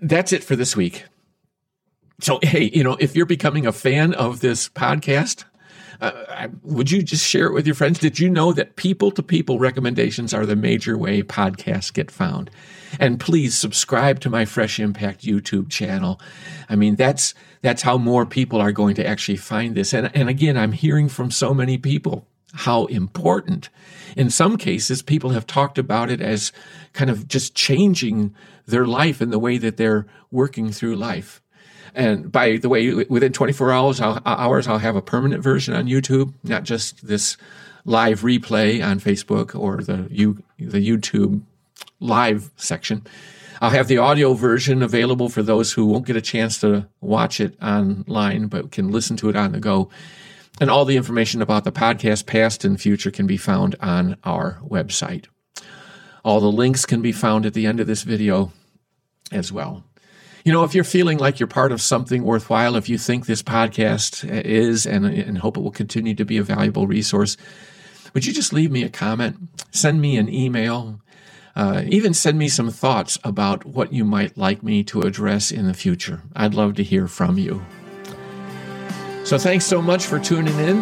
that's 0.00 0.32
it 0.32 0.44
for 0.44 0.56
this 0.56 0.76
week. 0.76 1.04
So, 2.20 2.40
hey, 2.42 2.70
you 2.74 2.82
know, 2.82 2.96
if 2.98 3.14
you're 3.14 3.26
becoming 3.26 3.66
a 3.66 3.72
fan 3.72 4.12
of 4.14 4.40
this 4.40 4.68
podcast, 4.68 5.44
uh, 6.00 6.48
would 6.62 6.90
you 6.90 7.02
just 7.02 7.26
share 7.26 7.46
it 7.46 7.54
with 7.54 7.66
your 7.66 7.74
friends? 7.74 7.98
Did 7.98 8.18
you 8.18 8.30
know 8.30 8.52
that 8.52 8.76
people 8.76 9.10
to 9.12 9.22
people 9.22 9.58
recommendations 9.58 10.32
are 10.32 10.46
the 10.46 10.56
major 10.56 10.96
way 10.96 11.22
podcasts 11.22 11.92
get 11.92 12.10
found? 12.10 12.50
And 13.00 13.18
please 13.18 13.56
subscribe 13.56 14.20
to 14.20 14.30
my 14.30 14.44
Fresh 14.44 14.78
Impact 14.78 15.22
YouTube 15.22 15.70
channel. 15.70 16.20
I 16.68 16.76
mean, 16.76 16.96
that's 16.96 17.34
that's 17.62 17.82
how 17.82 17.98
more 17.98 18.24
people 18.24 18.60
are 18.60 18.72
going 18.72 18.94
to 18.96 19.06
actually 19.06 19.36
find 19.36 19.74
this. 19.74 19.92
And 19.92 20.10
and 20.14 20.28
again, 20.28 20.56
I'm 20.56 20.72
hearing 20.72 21.08
from 21.08 21.30
so 21.30 21.52
many 21.52 21.78
people 21.78 22.26
how 22.54 22.86
important. 22.86 23.68
In 24.16 24.30
some 24.30 24.56
cases, 24.56 25.02
people 25.02 25.30
have 25.30 25.46
talked 25.46 25.78
about 25.78 26.10
it 26.10 26.20
as 26.20 26.52
kind 26.92 27.10
of 27.10 27.28
just 27.28 27.54
changing 27.54 28.34
their 28.66 28.86
life 28.86 29.20
and 29.20 29.32
the 29.32 29.38
way 29.38 29.58
that 29.58 29.76
they're 29.76 30.06
working 30.30 30.72
through 30.72 30.96
life. 30.96 31.42
And 31.94 32.30
by 32.30 32.56
the 32.56 32.68
way, 32.68 32.92
within 32.92 33.32
24 33.32 33.72
hours, 33.72 34.00
I'll, 34.00 34.16
uh, 34.16 34.20
hours, 34.24 34.68
I'll 34.68 34.78
have 34.78 34.96
a 34.96 35.02
permanent 35.02 35.42
version 35.42 35.74
on 35.74 35.86
YouTube, 35.86 36.34
not 36.44 36.64
just 36.64 37.06
this 37.06 37.36
live 37.84 38.20
replay 38.20 38.84
on 38.84 39.00
Facebook 39.00 39.58
or 39.58 39.82
the 39.82 40.06
you 40.10 40.42
the 40.58 40.86
YouTube 40.86 41.42
live 42.00 42.50
section. 42.56 43.06
I'll 43.60 43.70
have 43.70 43.88
the 43.88 43.98
audio 43.98 44.34
version 44.34 44.82
available 44.82 45.28
for 45.28 45.42
those 45.42 45.72
who 45.72 45.86
won't 45.86 46.06
get 46.06 46.14
a 46.16 46.20
chance 46.20 46.58
to 46.60 46.86
watch 47.00 47.40
it 47.40 47.60
online, 47.60 48.46
but 48.46 48.70
can 48.70 48.92
listen 48.92 49.16
to 49.16 49.30
it 49.30 49.36
on 49.36 49.52
the 49.52 49.58
go. 49.58 49.90
And 50.60 50.70
all 50.70 50.84
the 50.84 50.96
information 50.96 51.42
about 51.42 51.64
the 51.64 51.72
podcast, 51.72 52.26
past 52.26 52.64
and 52.64 52.80
future, 52.80 53.10
can 53.10 53.26
be 53.26 53.36
found 53.36 53.74
on 53.80 54.16
our 54.24 54.60
website. 54.64 55.26
All 56.24 56.40
the 56.40 56.52
links 56.52 56.84
can 56.84 57.02
be 57.02 57.12
found 57.12 57.46
at 57.46 57.54
the 57.54 57.66
end 57.66 57.80
of 57.80 57.86
this 57.86 58.02
video 58.02 58.52
as 59.32 59.52
well. 59.52 59.84
You 60.48 60.54
know, 60.54 60.64
if 60.64 60.74
you're 60.74 60.82
feeling 60.82 61.18
like 61.18 61.38
you're 61.38 61.46
part 61.46 61.72
of 61.72 61.82
something 61.82 62.22
worthwhile, 62.22 62.74
if 62.76 62.88
you 62.88 62.96
think 62.96 63.26
this 63.26 63.42
podcast 63.42 64.26
is 64.46 64.86
and, 64.86 65.04
and 65.04 65.36
hope 65.36 65.58
it 65.58 65.60
will 65.60 65.70
continue 65.70 66.14
to 66.14 66.24
be 66.24 66.38
a 66.38 66.42
valuable 66.42 66.86
resource, 66.86 67.36
would 68.14 68.24
you 68.24 68.32
just 68.32 68.54
leave 68.54 68.70
me 68.70 68.82
a 68.82 68.88
comment? 68.88 69.36
Send 69.72 70.00
me 70.00 70.16
an 70.16 70.32
email. 70.32 71.02
Uh, 71.54 71.82
even 71.88 72.14
send 72.14 72.38
me 72.38 72.48
some 72.48 72.70
thoughts 72.70 73.18
about 73.24 73.66
what 73.66 73.92
you 73.92 74.06
might 74.06 74.38
like 74.38 74.62
me 74.62 74.82
to 74.84 75.02
address 75.02 75.52
in 75.52 75.66
the 75.66 75.74
future. 75.74 76.22
I'd 76.34 76.54
love 76.54 76.76
to 76.76 76.82
hear 76.82 77.08
from 77.08 77.36
you. 77.36 77.62
So, 79.24 79.36
thanks 79.36 79.66
so 79.66 79.82
much 79.82 80.06
for 80.06 80.18
tuning 80.18 80.58
in. 80.60 80.78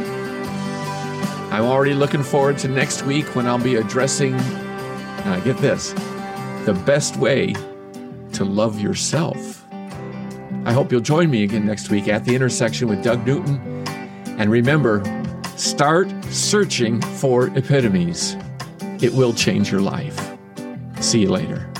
I'm 1.51 1.65
already 1.65 1.95
looking 1.95 2.23
forward 2.23 2.59
to 2.59 2.69
next 2.69 3.03
week 3.03 3.35
when 3.35 3.49
I'll 3.49 3.59
be 3.59 3.75
addressing, 3.75 4.35
uh, 4.35 5.41
get 5.43 5.59
this, 5.59 5.91
the 6.67 6.81
best 6.87 7.17
way 7.17 7.53
to 8.35 8.45
love 8.45 8.79
yourself. 8.79 9.56
I 10.67 10.73
hope 10.73 10.91
you'll 10.91 11.01
join 11.01 11.31
me 11.31 11.45
again 11.45 11.65
next 11.65 11.91
week 11.91 12.09
at 12.09 12.25
the 12.25 12.35
intersection 12.35 12.89
with 12.89 13.01
Doug 13.01 13.25
Newton. 13.25 13.85
And 14.37 14.51
remember, 14.51 15.01
start 15.55 16.13
searching 16.25 17.01
for 17.01 17.57
epitomes. 17.57 18.37
It 19.01 19.13
will 19.15 19.33
change 19.33 19.71
your 19.71 19.81
life. 19.81 20.37
See 21.01 21.21
you 21.21 21.31
later. 21.31 21.71